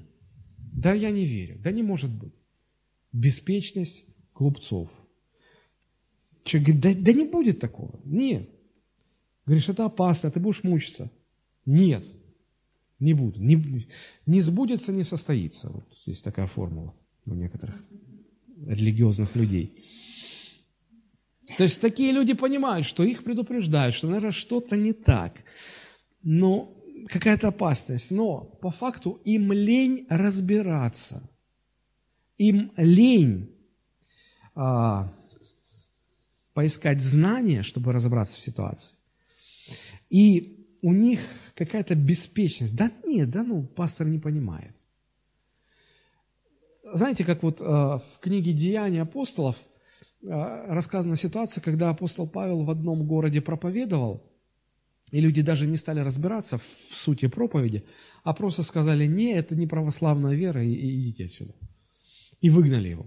[0.58, 2.34] да я не верю, да не может быть.
[3.12, 4.04] Беспечность
[4.34, 4.90] глупцов.
[6.42, 7.98] Человек говорит, да, да не будет такого.
[8.04, 8.46] Нет.
[9.46, 11.10] Говоришь, это опасно, ты будешь мучиться.
[11.64, 12.04] Нет,
[12.98, 13.40] не буду.
[13.40, 13.88] Не,
[14.26, 15.70] не сбудется, не состоится.
[15.70, 17.82] Вот есть такая формула у некоторых
[18.66, 19.82] религиозных людей.
[21.56, 25.42] То есть такие люди понимают, что их предупреждают, что, наверное, что-то не так.
[26.22, 28.10] Но какая-то опасность.
[28.10, 31.28] Но по факту им лень разбираться.
[32.38, 33.50] Им лень
[34.54, 35.12] а,
[36.54, 38.96] поискать знания, чтобы разобраться в ситуации.
[40.08, 41.20] И у них
[41.54, 42.76] какая-то беспечность.
[42.76, 44.74] Да нет, да ну, пастор не понимает.
[46.92, 49.56] Знаете, как вот э, в книге «Деяния апостолов»
[50.22, 54.22] э, рассказана ситуация, когда апостол Павел в одном городе проповедовал,
[55.14, 57.84] и люди даже не стали разбираться в сути проповеди,
[58.24, 61.54] а просто сказали, не, это не православная вера, и, и идите отсюда.
[62.40, 63.06] И выгнали его.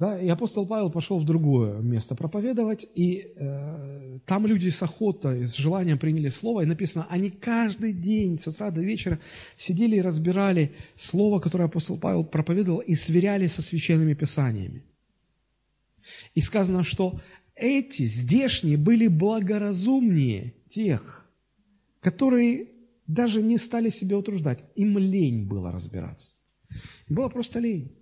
[0.00, 5.44] Да, и апостол Павел пошел в другое место проповедовать, и э, там люди с охотой,
[5.44, 9.20] с желанием приняли слово, и написано, они каждый день с утра до вечера
[9.56, 14.82] сидели и разбирали слово, которое апостол Павел проповедовал, и сверяли со священными писаниями.
[16.34, 17.20] И сказано, что
[17.62, 21.24] эти здешние были благоразумнее тех,
[22.00, 22.68] которые
[23.06, 24.64] даже не стали себе утруждать.
[24.74, 26.34] Им лень было разбираться.
[27.08, 27.92] Было просто лень.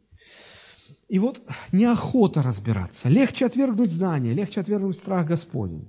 [1.09, 1.43] И вот
[1.73, 3.09] неохота разбираться.
[3.11, 5.89] Легче отвергнуть знания, легче отвергнуть страх Господень.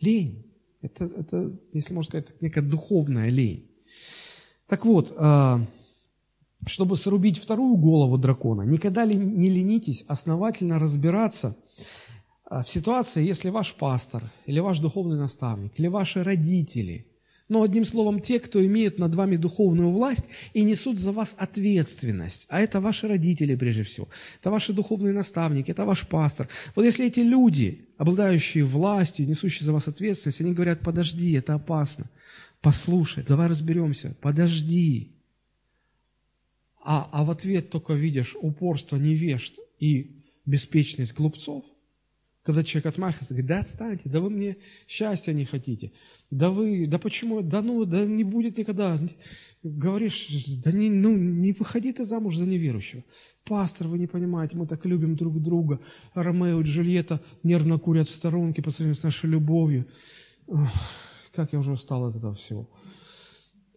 [0.00, 0.46] Лень.
[0.80, 3.70] Это, это если можно сказать, некая духовная лень.
[4.66, 5.60] Так вот, а,
[6.66, 11.56] чтобы срубить вторую голову дракона, никогда не ленитесь основательно разбираться
[12.60, 17.06] в ситуации, если ваш пастор, или ваш духовный наставник, или ваши родители–
[17.52, 20.24] но одним словом, те, кто имеют над вами духовную власть
[20.54, 24.08] и несут за вас ответственность, а это ваши родители прежде всего,
[24.40, 26.48] это ваши духовные наставники, это ваш пастор.
[26.74, 32.08] Вот если эти люди, обладающие властью, несущие за вас ответственность, они говорят, подожди, это опасно,
[32.62, 35.12] послушай, давай разберемся, подожди.
[36.82, 41.64] А, а в ответ только видишь упорство невежд и беспечность глупцов,
[42.42, 44.56] когда человек отмахивается, говорит, да отстаньте, да вы мне
[44.88, 45.92] счастья не хотите.
[46.30, 48.98] Да вы, да почему, да ну, да не будет никогда.
[49.62, 50.28] Говоришь,
[50.64, 53.04] да не, ну, не выходи ты замуж за неверующего.
[53.44, 55.80] Пастор, вы не понимаете, мы так любим друг друга.
[56.14, 59.86] Ромео и Джульетта нервно курят в сторонке по сравнению с нашей любовью.
[60.48, 60.68] Ох,
[61.32, 62.68] как я уже устал от этого всего.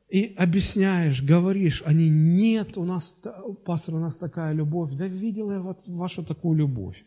[0.10, 3.16] и объясняешь, говоришь, они, нет, у нас,
[3.66, 4.94] пастор, у нас такая любовь.
[4.94, 7.04] Да видел я вот вашу такую любовь.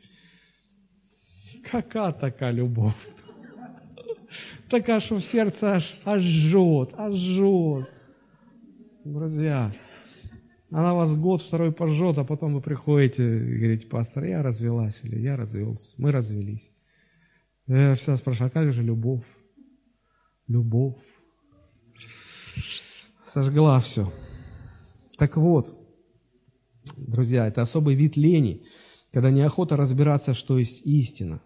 [1.65, 2.95] Какая такая любовь?
[4.69, 7.89] Такая, что в сердце аж, аж жжет, аж жжет.
[9.05, 9.73] Друзья,
[10.71, 15.19] она вас год, второй пожжет, а потом вы приходите и говорите, пастор, я развелась или
[15.19, 16.71] я развелся, мы развелись.
[17.67, 19.25] Я всегда спрашиваю, а как же любовь?
[20.47, 21.03] Любовь.
[23.25, 24.13] Сожгла все.
[25.17, 25.75] Так вот,
[26.97, 28.67] друзья, это особый вид лени,
[29.13, 31.41] когда неохота разбираться, что есть истина.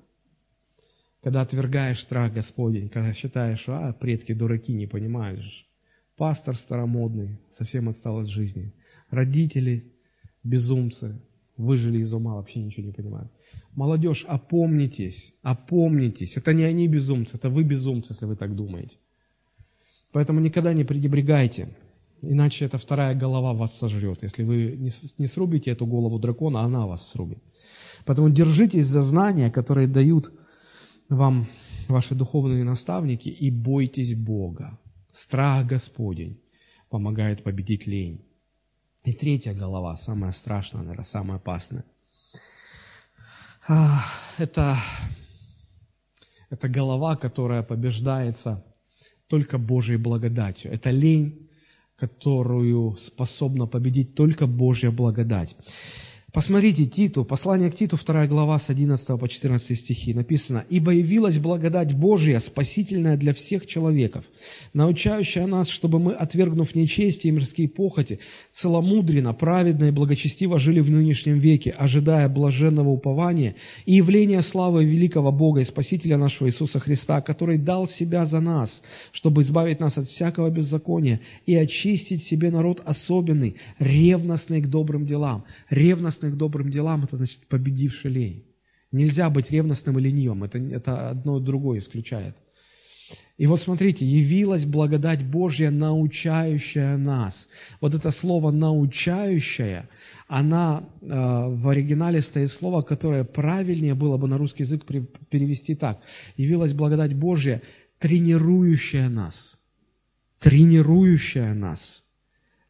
[1.23, 5.69] Когда отвергаешь страх Господень, когда считаешь, а, предки дураки, не понимаешь.
[6.17, 8.75] Пастор старомодный, совсем отстал от жизни.
[9.11, 9.93] Родители
[10.43, 11.21] безумцы,
[11.57, 13.31] выжили из ума, вообще ничего не понимают.
[13.73, 16.37] Молодежь, опомнитесь, опомнитесь.
[16.37, 18.97] Это не они безумцы, это вы безумцы, если вы так думаете.
[20.11, 21.77] Поэтому никогда не пренебрегайте,
[22.21, 24.23] иначе эта вторая голова вас сожрет.
[24.23, 24.77] Если вы
[25.19, 27.39] не срубите эту голову дракона, она вас срубит.
[28.05, 30.33] Поэтому держитесь за знания, которые дают
[31.17, 31.47] вам
[31.89, 34.79] ваши духовные наставники, и бойтесь Бога.
[35.11, 36.41] Страх Господень
[36.89, 38.25] помогает победить лень.
[39.05, 41.85] И третья голова, самая страшная, наверное, самая опасная.
[44.39, 44.79] Это,
[46.51, 48.65] это голова, которая побеждается
[49.27, 50.73] только Божьей благодатью.
[50.73, 51.49] Это лень,
[51.97, 55.57] которую способна победить только Божья благодать.
[56.33, 61.39] Посмотрите Титу, послание к Титу, 2 глава с 11 по 14 стихи, написано, «Ибо явилась
[61.39, 64.25] благодать Божья, спасительная для всех человеков,
[64.73, 68.19] научающая нас, чтобы мы, отвергнув нечестие и мирские похоти,
[68.51, 73.55] целомудренно, праведно и благочестиво жили в нынешнем веке, ожидая блаженного упования
[73.85, 78.83] и явления славы великого Бога и Спасителя нашего Иисуса Христа, который дал Себя за нас,
[79.13, 85.45] чтобы избавить нас от всякого беззакония и очистить себе народ особенный, ревностный к добрым делам».
[85.69, 88.45] Ревностный ревностный к добрым делам, это значит победивший лень.
[88.93, 92.37] Нельзя быть ревностным и ленивым, это, это одно другое исключает.
[93.39, 97.49] И вот смотрите, явилась благодать Божья, научающая нас.
[97.81, 99.89] Вот это слово «научающая»,
[100.29, 104.85] она э, в оригинале стоит слово, которое правильнее было бы на русский язык
[105.31, 106.01] перевести так.
[106.37, 107.61] Явилась благодать Божья,
[107.99, 109.59] тренирующая нас.
[110.39, 112.05] Тренирующая нас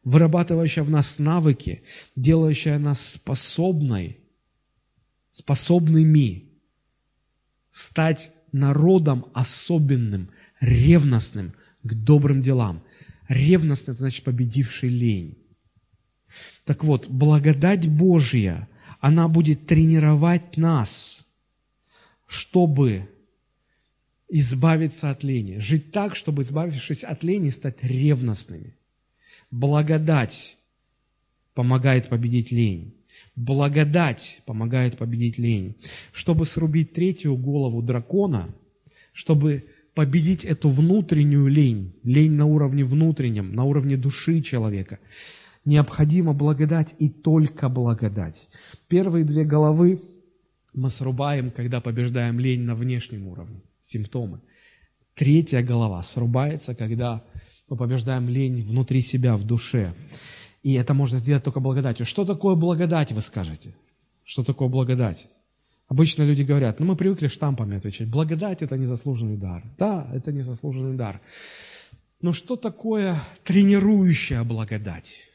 [0.03, 1.83] вырабатывающая в нас навыки,
[2.15, 4.19] делающая нас способной,
[5.31, 6.49] способными
[7.69, 10.29] стать народом особенным,
[10.59, 12.83] ревностным к добрым делам.
[13.27, 15.37] Ревностный– это значит победивший лень.
[16.65, 18.67] Так вот, благодать Божья,
[18.99, 21.25] она будет тренировать нас,
[22.27, 23.09] чтобы
[24.29, 25.57] избавиться от лени.
[25.59, 28.75] Жить так, чтобы, избавившись от лени, стать ревностными–
[29.53, 30.57] Благодать
[31.53, 32.95] помогает победить лень.
[33.35, 35.75] Благодать помогает победить лень.
[36.11, 38.49] Чтобы срубить третью голову дракона,
[39.13, 44.97] чтобы победить эту внутреннюю лень, лень на уровне внутреннем, на уровне души человека,
[45.65, 48.49] необходима благодать и только благодать.
[48.87, 50.01] Первые две головы
[50.73, 54.39] мы срубаем, когда побеждаем лень на внешнем уровне, симптомы.
[55.13, 57.23] Третья голова срубается, когда
[57.69, 59.93] мы побеждаем лень внутри себя, в душе.
[60.61, 62.05] И это можно сделать только благодатью.
[62.05, 63.75] Что такое благодать, вы скажете?
[64.23, 65.27] Что такое благодать?
[65.87, 68.07] Обычно люди говорят, ну мы привыкли штампами отвечать.
[68.07, 69.63] Благодать– это незаслуженный дар.
[69.77, 71.21] Да, это незаслуженный дар.
[72.21, 75.27] Но что такое тренирующая благодать?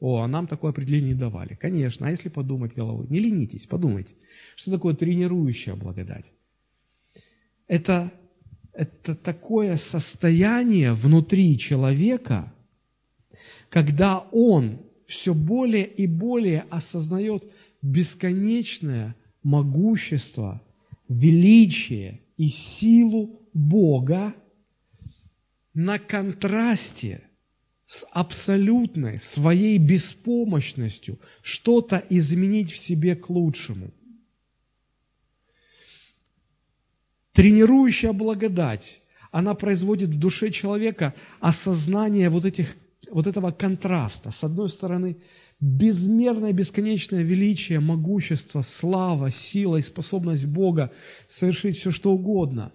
[0.00, 1.54] О, а нам такое определение давали.
[1.54, 3.06] Конечно, а если подумать головой?
[3.08, 4.14] Не ленитесь, подумайте.
[4.56, 6.32] Что такое тренирующая благодать?
[7.66, 8.12] Это
[8.76, 12.52] это такое состояние внутри человека,
[13.70, 17.50] когда он все более и более осознает
[17.80, 20.60] бесконечное могущество,
[21.08, 24.34] величие и силу Бога
[25.72, 27.22] на контрасте
[27.84, 33.90] с абсолютной своей беспомощностью что-то изменить в себе к лучшему–
[37.36, 42.74] Тренирующая благодать, она производит в душе человека осознание вот, этих,
[43.10, 44.30] вот этого контраста.
[44.30, 45.18] С одной стороны,
[45.60, 50.92] безмерное, бесконечное величие, могущество, слава, сила и способность Бога
[51.28, 52.72] совершить все, что угодно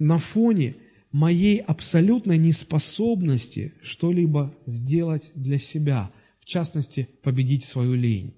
[0.00, 0.74] на фоне
[1.12, 8.34] моей абсолютной неспособности что-либо сделать для себя, в частности, победить свою лень.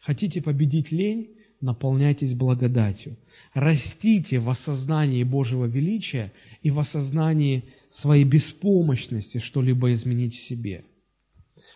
[0.00, 1.36] Хотите победить лень?
[1.60, 3.16] Наполняйтесь благодатью–
[3.54, 6.32] растите в осознании Божьего величия
[6.62, 10.84] и в осознании своей беспомощности что-либо изменить в себе.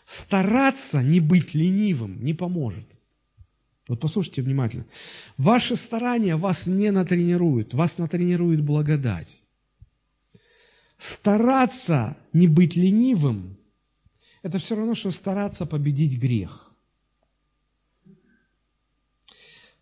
[0.04, 2.86] Стараться не быть ленивым не поможет.
[3.88, 4.86] Вот послушайте внимательно.
[5.36, 9.42] Ваши старания вас не натренируют, вас натренирует благодать.
[10.98, 13.56] Стараться не быть ленивым–
[14.42, 16.71] это все равно, что стараться победить грех.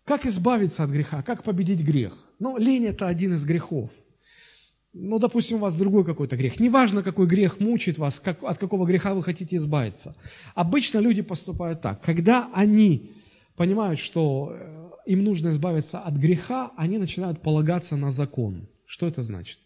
[0.05, 1.21] Как избавиться от греха?
[1.21, 2.13] Как победить грех?
[2.39, 3.89] Ну, лень– это один из грехов.
[4.93, 6.59] Ну, допустим, у вас другой какой-то грех.
[6.59, 10.15] Неважно, какой грех мучает вас, как, от какого греха вы хотите избавиться.
[10.53, 12.01] Обычно люди поступают так.
[12.01, 13.11] Когда они
[13.55, 18.67] понимают, что э, им нужно избавиться от греха, они начинают полагаться на закон.
[18.85, 19.59] Что это значит?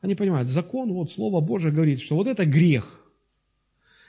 [0.00, 3.00] Они понимают, закон, вот Слово Божие говорит, что вот это грех.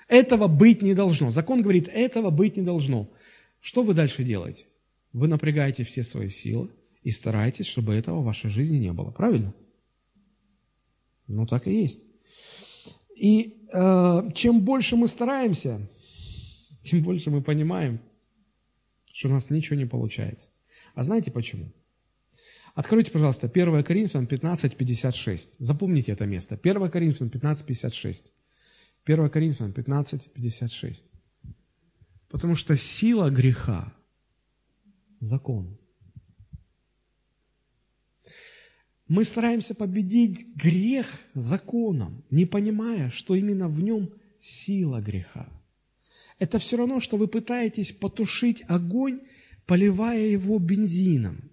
[0.07, 1.29] Этого быть не должно.
[1.29, 3.07] Закон говорит, этого быть не должно.
[3.61, 4.65] Что вы дальше делаете?
[5.15, 9.11] Вы напрягаете все свои силы и стараетесь, чтобы этого в вашей жизни не было.
[9.11, 9.55] Правильно?
[11.27, 12.01] Ну, так и есть.
[13.15, 15.89] И э, чем больше мы стараемся,
[16.83, 18.01] тем больше мы понимаем,
[19.13, 20.49] что у нас ничего не получается.
[20.95, 21.71] А знаете почему?
[22.73, 25.51] Откройте, пожалуйста, 1 Коринфянам 15, 56.
[25.59, 26.59] Запомните это место.
[26.61, 28.33] 1 Коринфянам 15, 56.
[29.05, 31.05] 1 Коринфянам 15, 56.
[32.27, 33.93] Потому что сила греха–
[35.25, 35.77] закон.
[39.07, 44.09] Мы стараемся победить грех законом, не понимая, что именно в нем
[44.41, 45.47] сила греха.
[46.39, 49.21] Это все равно, что вы пытаетесь потушить огонь,
[49.65, 51.51] поливая его бензином.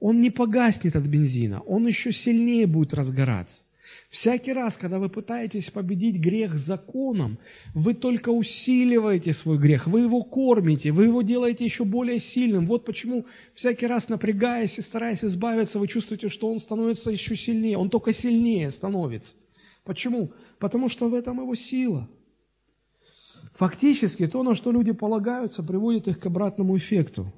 [0.00, 3.64] Он не погаснет от бензина, он еще сильнее будет разгораться.
[4.08, 7.38] Всякий раз, когда вы пытаетесь победить грех законом,
[7.74, 12.66] вы только усиливаете свой грех, вы его кормите, вы его делаете еще более сильным.
[12.66, 17.78] Вот почему всякий раз напрягаясь и стараясь избавиться, вы чувствуете, что он становится еще сильнее,
[17.78, 19.34] он только сильнее становится.
[19.84, 20.32] Почему?
[20.58, 22.08] Потому что в этом его сила.
[23.52, 27.32] Фактически то, на что люди полагаются, приводит их к обратному эффекту.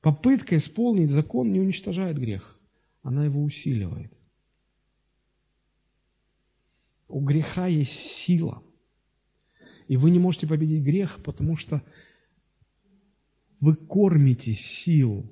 [0.00, 2.58] Попытка исполнить закон не уничтожает грех,
[3.02, 4.12] она его усиливает.
[7.12, 8.62] У греха есть сила.
[9.86, 11.82] И вы не можете победить грех, потому что
[13.60, 15.30] вы кормите силу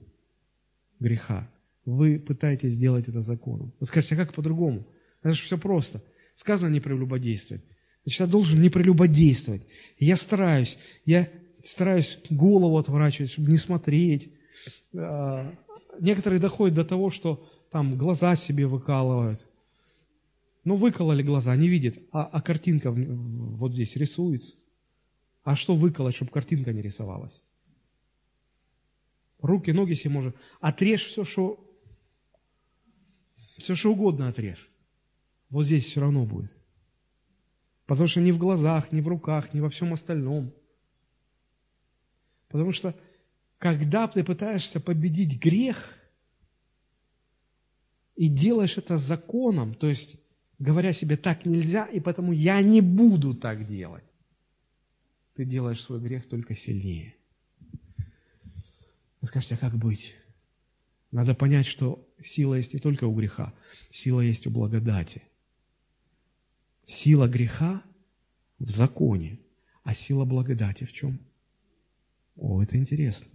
[0.99, 1.51] греха.
[1.87, 3.72] Вы пытаетесь сделать это законом.
[3.81, 4.87] Вы скажете, а как по-другому?
[5.22, 6.03] Это же все просто.
[6.35, 7.64] Сказано не прелюбодействовать.
[8.05, 9.62] Значит, я должен не прелюбодействовать.
[9.99, 11.28] Я стараюсь, я
[11.64, 14.31] стараюсь голову отворачивать, чтобы не смотреть.
[14.95, 15.53] А,
[15.99, 19.47] некоторые доходят до того, что там глаза себе выкалывают.
[20.65, 24.57] Ну, выкололи глаза, не видит, а, а картинка вот здесь рисуется.
[25.43, 27.43] А что выколоть, чтобы картинка не рисовалась?
[29.41, 30.35] Руки, ноги себе можно.
[30.61, 31.67] Отрежь все, что
[33.57, 34.71] все, что угодно отрежь.
[35.49, 36.57] Вот здесь все равно будет.
[37.87, 40.55] Потому что ни в глазах, ни в руках, ни во всем остальном.
[42.49, 42.95] Потому что
[43.59, 45.97] когда ты пытаешься победить грех
[48.15, 50.20] и делаешь это законом, то есть
[50.61, 54.05] говоря себе, так нельзя, и поэтому я не буду так делать.
[55.35, 57.17] Ты делаешь свой грех только сильнее.
[59.21, 60.15] Вы скажете, а как быть?
[61.11, 63.53] Надо понять, что сила есть не только у греха,
[63.91, 65.23] сила есть у благодати.
[66.85, 67.83] Сила греха
[68.59, 69.41] в законе,
[69.83, 71.19] а сила благодати в чем?
[72.37, 73.31] О, это интересно.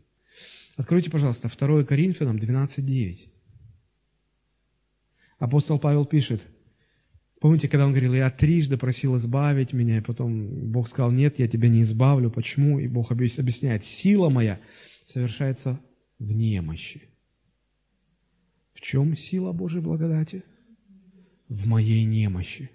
[0.76, 3.30] Откройте, пожалуйста, 2 Коринфянам 12.9.
[5.40, 6.46] Апостол Павел пишет–
[7.40, 11.48] Помните, когда он говорил, я трижды просил избавить меня, и потом Бог сказал, нет, я
[11.48, 12.32] тебя не избавлю.
[12.32, 12.80] Почему?
[12.80, 14.60] И Бог объясняет, сила моя
[15.04, 15.80] совершается
[16.18, 17.04] в немощи.
[18.74, 20.44] В чем сила Божьей благодати?
[21.50, 22.72] В моей немощи.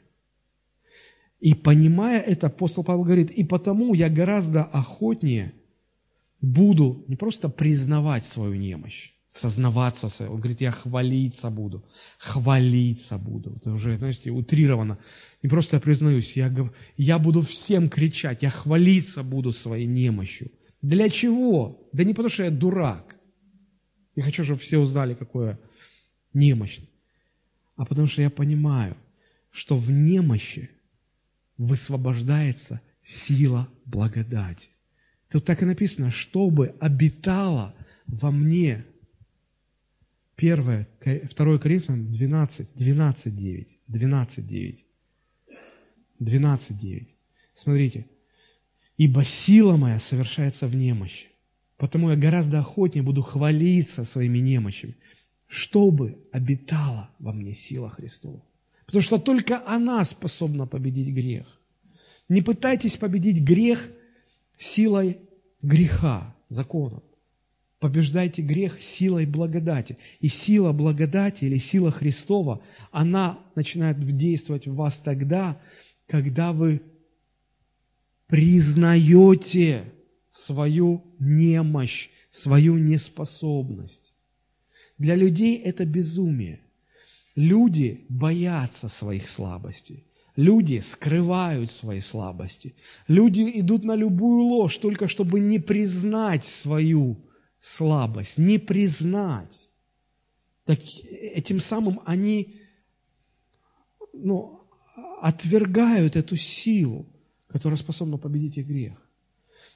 [1.40, 5.54] И понимая это, апостол Павел говорит, и потому я гораздо охотнее
[6.40, 10.08] буду не просто признавать свою немощь, сознаваться.
[10.28, 11.84] Он говорит, я хвалиться буду,
[12.18, 13.54] хвалиться буду.
[13.56, 14.98] Это уже, знаете, утрировано.
[15.42, 16.52] Не просто я признаюсь, я,
[16.96, 20.50] я буду всем кричать, я хвалиться буду своей немощью.
[20.82, 21.88] Для чего?
[21.92, 23.16] Да не потому, что я дурак.
[24.16, 25.58] Я хочу, чтобы все узнали, какой я
[26.34, 26.90] немощный.
[27.76, 28.96] А потому что я понимаю,
[29.52, 30.70] что в немощи
[31.56, 34.70] высвобождается сила благодати.
[35.30, 37.76] Тут так и написано, чтобы обитала
[38.06, 38.84] во мне
[40.40, 43.78] Первое, 2 Коринфянам 12, 12, 9.
[43.88, 44.86] 12, 9.
[46.18, 47.08] 12, 9.
[47.52, 48.06] Смотрите.
[48.96, 51.28] «Ибо сила моя совершается в немощи,
[51.76, 54.96] потому я гораздо охотнее буду хвалиться своими немощами,
[55.46, 58.42] чтобы обитала во мне сила Христова».
[58.86, 61.60] Потому что только она способна победить грех.
[62.30, 63.90] Не пытайтесь победить грех
[64.56, 65.18] силой
[65.60, 67.02] греха, закона.
[67.80, 69.96] Побеждайте грех силой благодати.
[70.20, 72.60] И сила благодати или сила Христова,
[72.92, 75.58] она начинает действовать в вас тогда,
[76.06, 76.82] когда вы
[78.26, 79.84] признаете
[80.30, 84.14] свою немощь, свою неспособность.
[84.98, 86.60] Для людей это безумие.
[87.34, 90.04] Люди боятся своих слабостей.
[90.36, 92.74] Люди скрывают свои слабости.
[93.08, 97.16] Люди идут на любую ложь, только чтобы не признать свою
[97.60, 99.68] слабость, не признать.
[100.64, 100.78] Так,
[101.10, 102.56] этим самым они
[104.12, 104.62] ну,
[105.20, 107.06] отвергают эту силу,
[107.48, 108.94] которая способна победить их грех.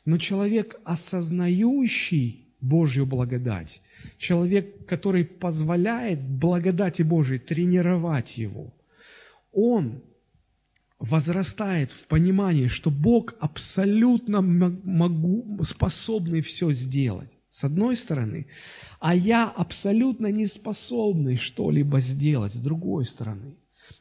[0.04, 3.82] Но человек, осознающий Божью благодать,
[4.18, 8.72] человек, который позволяет благодати Божией тренировать его,
[9.52, 10.02] он
[10.98, 18.48] возрастает в понимании, что Бог абсолютно могу, способный все сделать с одной стороны,
[18.98, 23.54] а я абсолютно не способный что-либо сделать с другой стороны.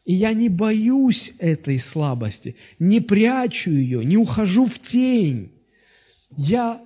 [0.05, 5.51] И я не боюсь этой слабости, не прячу ее, не ухожу в тень.
[6.35, 6.83] Я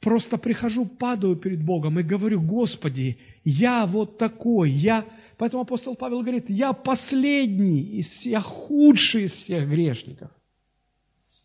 [0.00, 5.02] просто прихожу, падаю перед Богом и говорю, Господи, я вот такой, я...
[5.38, 10.30] Поэтому апостол Павел говорит, я последний, из, я худший из всех грешников.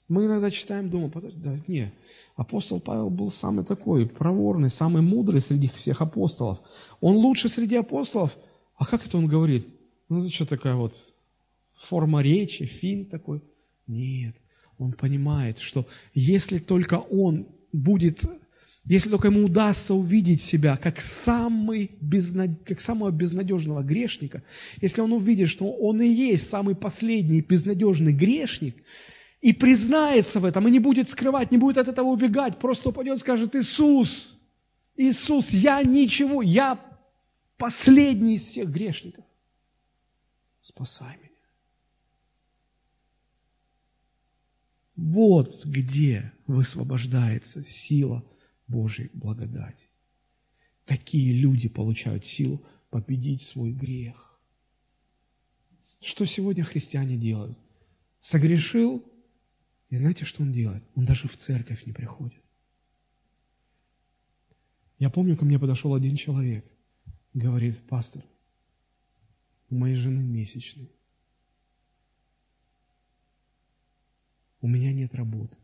[0.07, 1.93] Мы иногда читаем, думаем, подожди, да, нет,
[2.37, 6.59] Апостол Павел был самый такой проворный, самый мудрый среди всех апостолов.
[7.01, 8.37] Он лучше среди апостолов.
[8.75, 9.67] А как это он говорит?
[10.07, 10.93] Ну, это что такая вот
[11.75, 13.41] форма речи, фин такой?
[13.87, 14.35] Нет.
[14.77, 18.23] Он понимает, что если только он будет,
[18.85, 22.51] если только ему удастся увидеть себя как, самый безнад...
[22.63, 24.43] как самого безнадежного грешника,
[24.79, 28.75] если он увидит, что он и есть самый последний безнадежный грешник,
[29.41, 33.19] и признается в этом, и не будет скрывать, не будет от этого убегать, просто упадет
[33.19, 34.37] скажет, Иисус,
[34.95, 36.79] Иисус, я ничего, я
[37.57, 39.25] последний из всех грешников.
[40.61, 41.27] Спасай меня.
[44.95, 48.25] Вот где высвобождается сила
[48.67, 49.87] Божьей благодати.
[50.85, 54.39] Такие люди получают силу победить свой грех.
[56.01, 57.59] Что сегодня христиане делают?
[58.19, 59.05] Согрешил,
[59.89, 60.83] и знаете, что он делает?
[60.95, 62.43] Он даже в церковь не приходит.
[64.99, 66.65] Я помню, ко мне подошел один человек,
[67.33, 68.23] говорит, пастор,
[69.69, 70.89] у моей жены месячные.
[74.59, 75.55] У меня нет работы.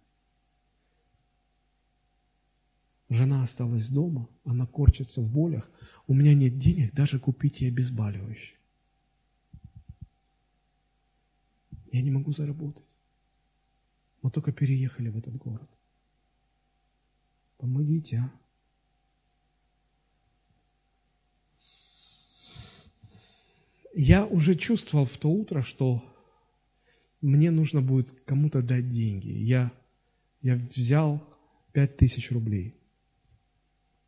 [3.10, 5.70] Жена осталась дома, она корчится в болях.
[6.08, 8.58] У меня нет денег даже купить ей обезболивающее.
[11.92, 12.86] Я не могу заработать.
[14.24, 15.70] Мы только переехали в этот город.
[17.58, 18.32] Помогите, а?
[23.94, 26.04] Я уже чувствовал в то утро, что
[27.22, 29.28] мне нужно будет кому-то дать деньги.
[29.28, 29.72] Я,
[30.42, 31.22] я взял
[31.74, 32.76] пять тысяч рублей,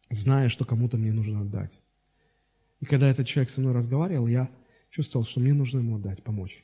[0.09, 1.79] зная, что кому-то мне нужно отдать.
[2.79, 4.49] И когда этот человек со мной разговаривал, я
[4.89, 6.63] чувствовал, что мне нужно ему отдать, помочь.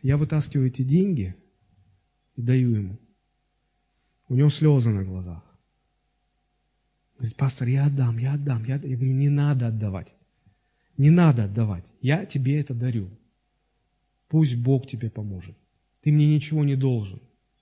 [0.00, 1.34] Я вытаскиваю эти деньги–
[2.36, 2.98] и даю ему.
[4.28, 5.42] У него слезы на глазах.
[7.16, 8.64] Говорит, пастор, я отдам, я отдам.
[8.64, 10.14] Я, я говорю, не надо отдавать.
[10.96, 11.84] Не надо отдавать.
[12.00, 13.10] Я тебе это дарю.
[14.28, 15.56] Пусть Бог тебе поможет.
[16.02, 17.20] Ты мне ничего не должен.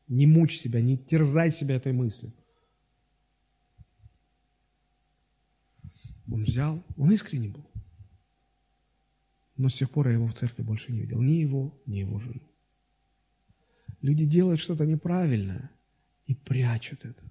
[0.08, 2.32] Не мучь себя, не терзай себя этой мыслью.
[6.30, 7.66] Он взял, он искренне был.
[9.56, 11.20] Но с тех пор я его в церкви больше не видел.
[11.20, 12.40] Ни его, ни его жену.
[14.02, 15.70] Люди делают что-то неправильное
[16.26, 17.22] и прячут это.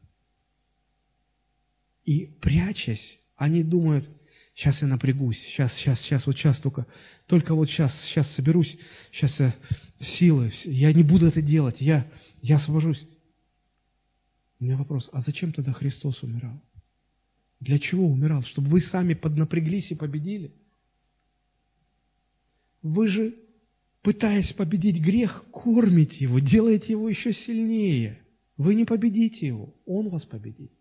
[2.06, 4.10] И прячась, они думают,
[4.56, 6.88] сейчас я напрягусь, сейчас, сейчас, сейчас, вот сейчас только,
[7.27, 8.80] только вот сейчас, сейчас соберусь,
[9.11, 9.56] сейчас я
[9.99, 12.10] силы, я не буду это делать, я,
[12.41, 13.06] я освобожусь.
[14.60, 16.61] У меня вопрос, а зачем тогда Христос умирал?
[17.60, 18.43] Для чего умирал?
[18.43, 20.56] Чтобы вы сами поднапряглись и победили?
[22.81, 23.35] Вы же
[24.02, 28.19] пытаясь победить грех, кормите его, делаете его еще сильнее.
[28.57, 30.72] Вы не победите его, он вас победит.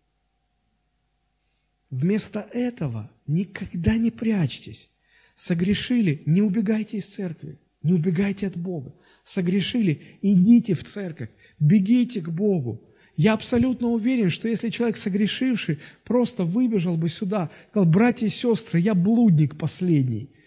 [1.89, 4.89] Вместо этого никогда не прячьтесь.
[5.35, 8.95] Согрешили, не убегайте из церкви, не убегайте от Бога.
[9.23, 11.29] Согрешили, идите в церковь,
[11.59, 12.83] бегите к Богу.
[13.17, 18.79] Я абсолютно уверен, что если человек согрешивший просто выбежал бы сюда, сказал, братья и сестры,
[18.79, 20.29] я блудник последний–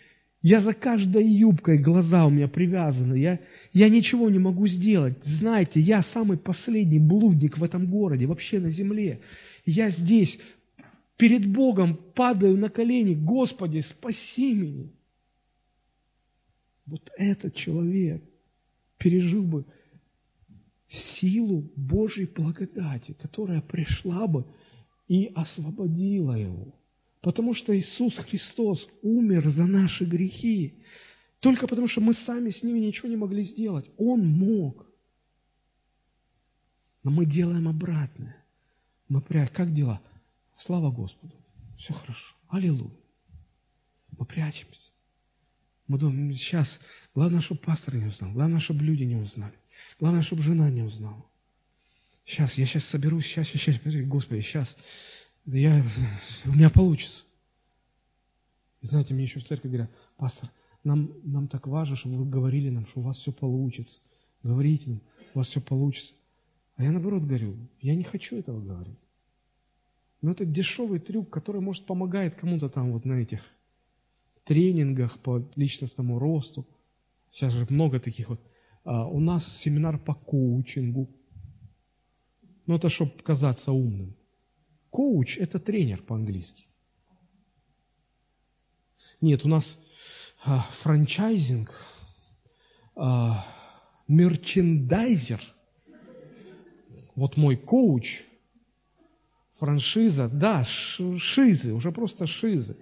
[0.45, 3.15] Я за каждой юбкой, глаза у меня привязаны.
[3.15, 3.41] Я,
[3.73, 5.25] я ничего не могу сделать.
[5.25, 9.23] Знаете, я самый последний блудник в этом городе, вообще на земле.
[9.65, 10.39] Я здесь
[11.17, 13.15] перед Богом падаю на колени.
[13.15, 14.91] Господи, спаси меня.
[16.85, 18.23] Вот этот человек
[18.99, 19.65] пережил бы
[20.87, 24.45] силу Божьей благодати, которая пришла бы
[25.09, 26.75] и освободила его.
[27.25, 30.75] Потому что Иисус Христос умер за наши грехи.
[31.41, 33.91] Только потому, что мы сами с ними ничего не могли сделать.
[33.97, 34.87] Он мог.
[37.03, 38.45] Но мы делаем обратное.
[39.09, 39.55] Мы прячем.
[39.55, 40.03] Как дела?
[40.55, 41.35] Слава Господу.
[41.79, 42.35] Все хорошо.
[42.49, 42.93] Аллилуйя.
[44.19, 44.93] Мы прячемся.
[45.87, 46.79] Мы думаем, сейчас,
[47.15, 49.59] главное, чтобы пастор не узнал, главное, чтобы люди не узнали,
[49.99, 51.25] главное, чтобы жена не узнала.
[52.27, 54.77] Сейчас, я сейчас соберусь, сейчас, сейчас, Господи, сейчас,
[55.47, 55.85] я,
[56.47, 57.25] у меня получится.
[58.81, 60.51] И знаете, мне еще в церкви говорят, пастор,
[60.83, 64.01] нам, нам так важно, чтобы вы говорили нам, что у вас все получится.
[64.43, 65.01] Говорите нам,
[65.35, 66.15] у вас все получится.
[66.77, 68.99] А я наоборот говорю, я не хочу этого говорить.
[70.21, 73.43] Но это дешевый трюк, который, может, помогает кому-то там вот на этих
[74.45, 76.67] тренингах по личностному росту.
[77.31, 78.41] Сейчас же много таких вот.
[78.85, 81.11] А у нас семинар по коучингу.
[82.67, 84.17] Ну, это чтобы казаться умным.
[84.95, 86.69] Коуч– это тренер по-английски.
[89.21, 89.77] Нет, у нас
[90.45, 91.69] а, франчайзинг,
[92.95, 93.45] а,
[94.07, 95.43] мерчендайзер.
[97.17, 98.23] Вот мой коуч,
[99.59, 102.77] франшиза, да, шизы, уже просто шизы.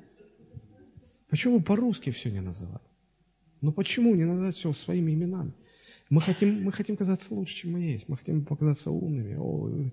[1.31, 2.83] Почему по-русски все не называть?
[3.63, 5.55] Ну почему не называть все своими именами?
[6.11, 8.07] Мы хотим, мы хотим казаться лучше, чем мы есть.
[8.07, 9.35] Мы хотим показаться умными.
[9.39, 9.91] О,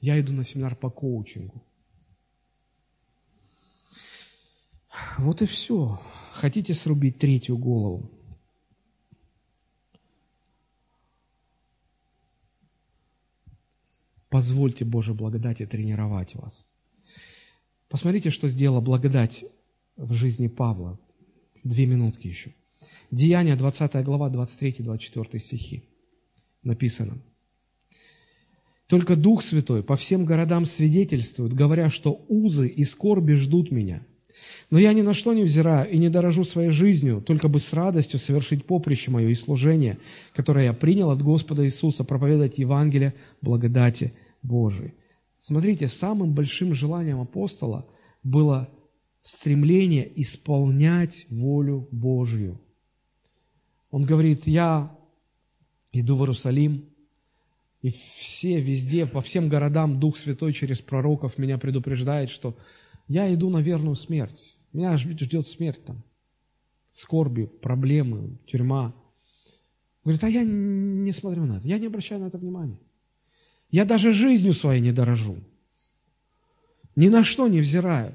[0.00, 1.62] я иду на семинар по коучингу.
[5.18, 6.00] Вот и все.
[6.32, 8.10] Хотите срубить третью голову?
[14.28, 16.68] Позвольте Божьей благодати тренировать вас.
[17.88, 19.44] Посмотрите, что сделала благодать
[19.96, 20.98] в жизни Павла.
[21.64, 22.54] Две минутки еще.
[23.10, 25.88] Деяния, 20 глава, 23-24 стихи.
[26.62, 27.20] Написано–
[28.90, 34.04] только Дух Святой по всем городам свидетельствует, говоря, что узы и скорби ждут меня.
[34.68, 37.72] Но я ни на что не взираю и не дорожу своей жизнью, только бы с
[37.72, 39.98] радостью совершить поприще мое и служение,
[40.34, 44.12] которое я принял от Господа Иисуса, проповедовать Евангелие благодати
[44.42, 44.94] Божией.
[45.38, 47.86] Смотрите, самым большим желанием апостола
[48.24, 48.68] было
[49.22, 52.60] стремление исполнять волю Божью.
[53.92, 54.90] Он говорит, я
[55.92, 56.89] иду в Иерусалим,
[57.82, 62.56] и все везде, по всем городам Дух Святой через пророков меня предупреждает, что
[63.08, 64.56] я иду на верную смерть.
[64.72, 66.04] Меня ждет смерть там.
[66.92, 68.94] Скорби, проблемы, тюрьма.
[70.04, 72.78] Говорит, а я не смотрю на это, я не обращаю на это внимания.
[73.70, 75.38] Я даже жизнью своей не дорожу.
[76.96, 78.14] Ни на что не взираю.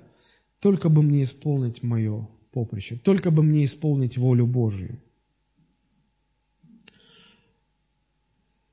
[0.59, 4.99] Только бы мне исполнить мое поприще, только бы мне исполнить волю Божью.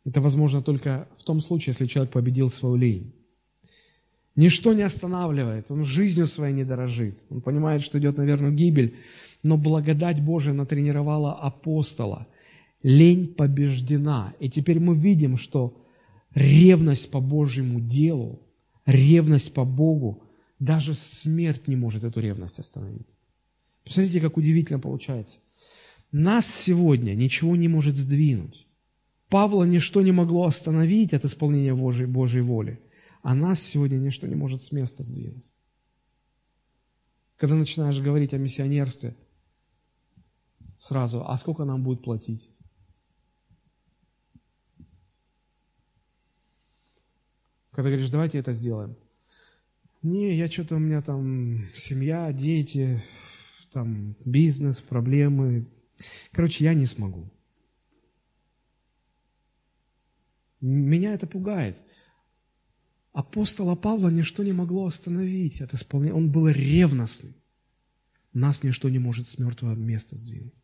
[0.04, 3.12] Это возможно только в том случае, если человек победил свою лень.
[4.34, 7.18] Ничто не останавливает, он жизнью своей не дорожит.
[7.28, 8.96] Он понимает, что идет на верную гибель,
[9.42, 12.26] но благодать Божия натренировала апостола.
[12.82, 14.34] Лень побеждена.
[14.40, 15.84] И теперь мы видим, что
[16.34, 18.40] ревность по Божьему делу,
[18.86, 20.24] ревность по Богу,
[20.58, 23.06] даже смерть не может эту ревность остановить.
[23.84, 25.40] Посмотрите, как удивительно получается.
[26.10, 28.66] Нас сегодня ничего не может сдвинуть.
[29.32, 32.82] Павла ничто не могло остановить от исполнения Божьей, Божьей воли,
[33.22, 35.50] а нас сегодня ничто не может с места сдвинуть.
[37.38, 39.16] Когда начинаешь говорить о миссионерстве,
[40.78, 42.50] сразу, а сколько нам будет платить?
[47.70, 48.98] Когда говоришь, давайте это сделаем.
[50.02, 53.02] Не, я что-то, у меня там семья, дети,
[53.72, 55.66] там бизнес, проблемы.
[56.32, 57.30] Короче, я не смогу.
[60.62, 61.76] Меня это пугает.
[63.12, 66.14] Апостола Павла ничто не могло остановить от исполнения.
[66.14, 67.36] Он был ревностный.
[68.32, 70.54] Нас ничто не может с мертвого места сдвинуть.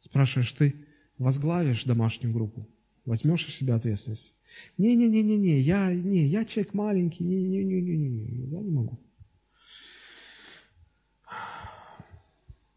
[0.00, 0.74] Спрашиваешь, ты
[1.16, 2.68] возглавишь домашнюю группу?
[3.04, 4.34] Возьмешь из себя ответственность?
[4.78, 8.98] Не-не-не-не-не, я, не, я человек маленький, не-не-не-не-не, я не могу.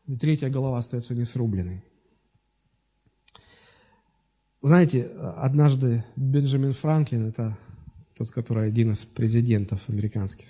[0.06, 1.84] И третья голова остается несрубленной.
[4.64, 7.58] Знаете, однажды Бенджамин Франклин, это
[8.16, 10.46] тот, который один из президентов американских,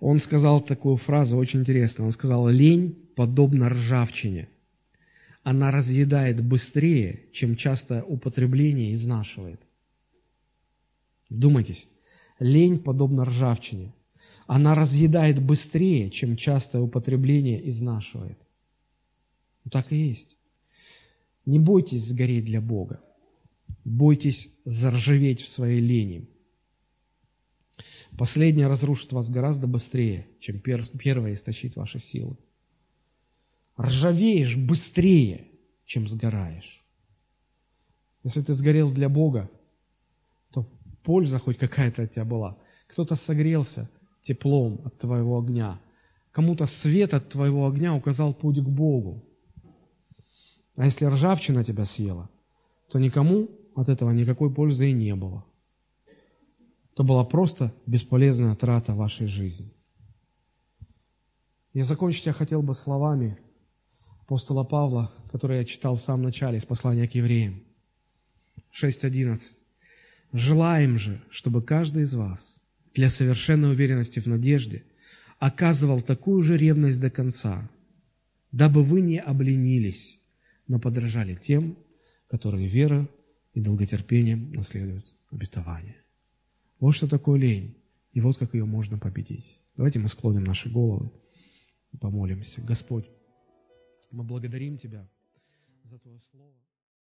[0.00, 2.06] Он сказал такую фразу очень интересную.
[2.06, 4.48] Он сказал, лень подобна ржавчине.
[5.44, 9.60] Она разъедает быстрее, чем частое употребление изнашивает.
[11.28, 11.86] Вдумайтесь,
[12.40, 13.94] лень подобна ржавчине.
[14.48, 18.38] Она разъедает быстрее, чем частое употребление изнашивает.
[19.64, 20.36] Ну, так и есть.
[21.50, 23.00] Не бойтесь сгореть для Бога.
[23.84, 26.30] Бойтесь заржаветь в своей лени.
[28.16, 32.36] Последнее разрушит вас гораздо быстрее, чем первое истощит ваши силы.
[33.76, 35.48] Ржавеешь быстрее,
[35.86, 36.84] чем сгораешь.
[38.22, 39.50] Если ты сгорел для Бога,
[40.52, 40.70] то
[41.02, 42.58] польза хоть какая-то от тебя была.
[42.86, 43.90] Кто-то согрелся
[44.20, 45.80] теплом от твоего огня.
[46.30, 49.26] Кому-то свет от твоего огня указал путь к Богу.
[50.80, 52.30] А если ржавчина тебя съела,
[52.88, 55.44] то никому от этого никакой пользы и не было.
[56.94, 59.70] То была просто бесполезная трата вашей жизни.
[61.74, 63.36] Я закончить я хотел бы словами
[64.22, 67.62] апостола Павла, которые я читал в самом начале из послания к евреям.
[68.72, 69.38] 6.11.
[70.32, 72.56] «Желаем же, чтобы каждый из вас
[72.94, 74.84] для совершенной уверенности в надежде
[75.38, 77.68] оказывал такую же ревность до конца,
[78.50, 80.19] дабы вы не обленились,
[80.70, 81.76] но подражали тем,
[82.28, 83.08] которые верой
[83.54, 85.96] и долготерпением наследуют обетование.
[86.78, 87.76] Вот что такое лень,
[88.12, 89.58] и вот как ее можно победить.
[89.76, 91.10] Давайте мы склоним наши головы
[91.90, 92.62] и помолимся.
[92.62, 93.10] Господь,
[94.12, 95.08] мы благодарим Тебя
[95.82, 96.54] за Твое Слово.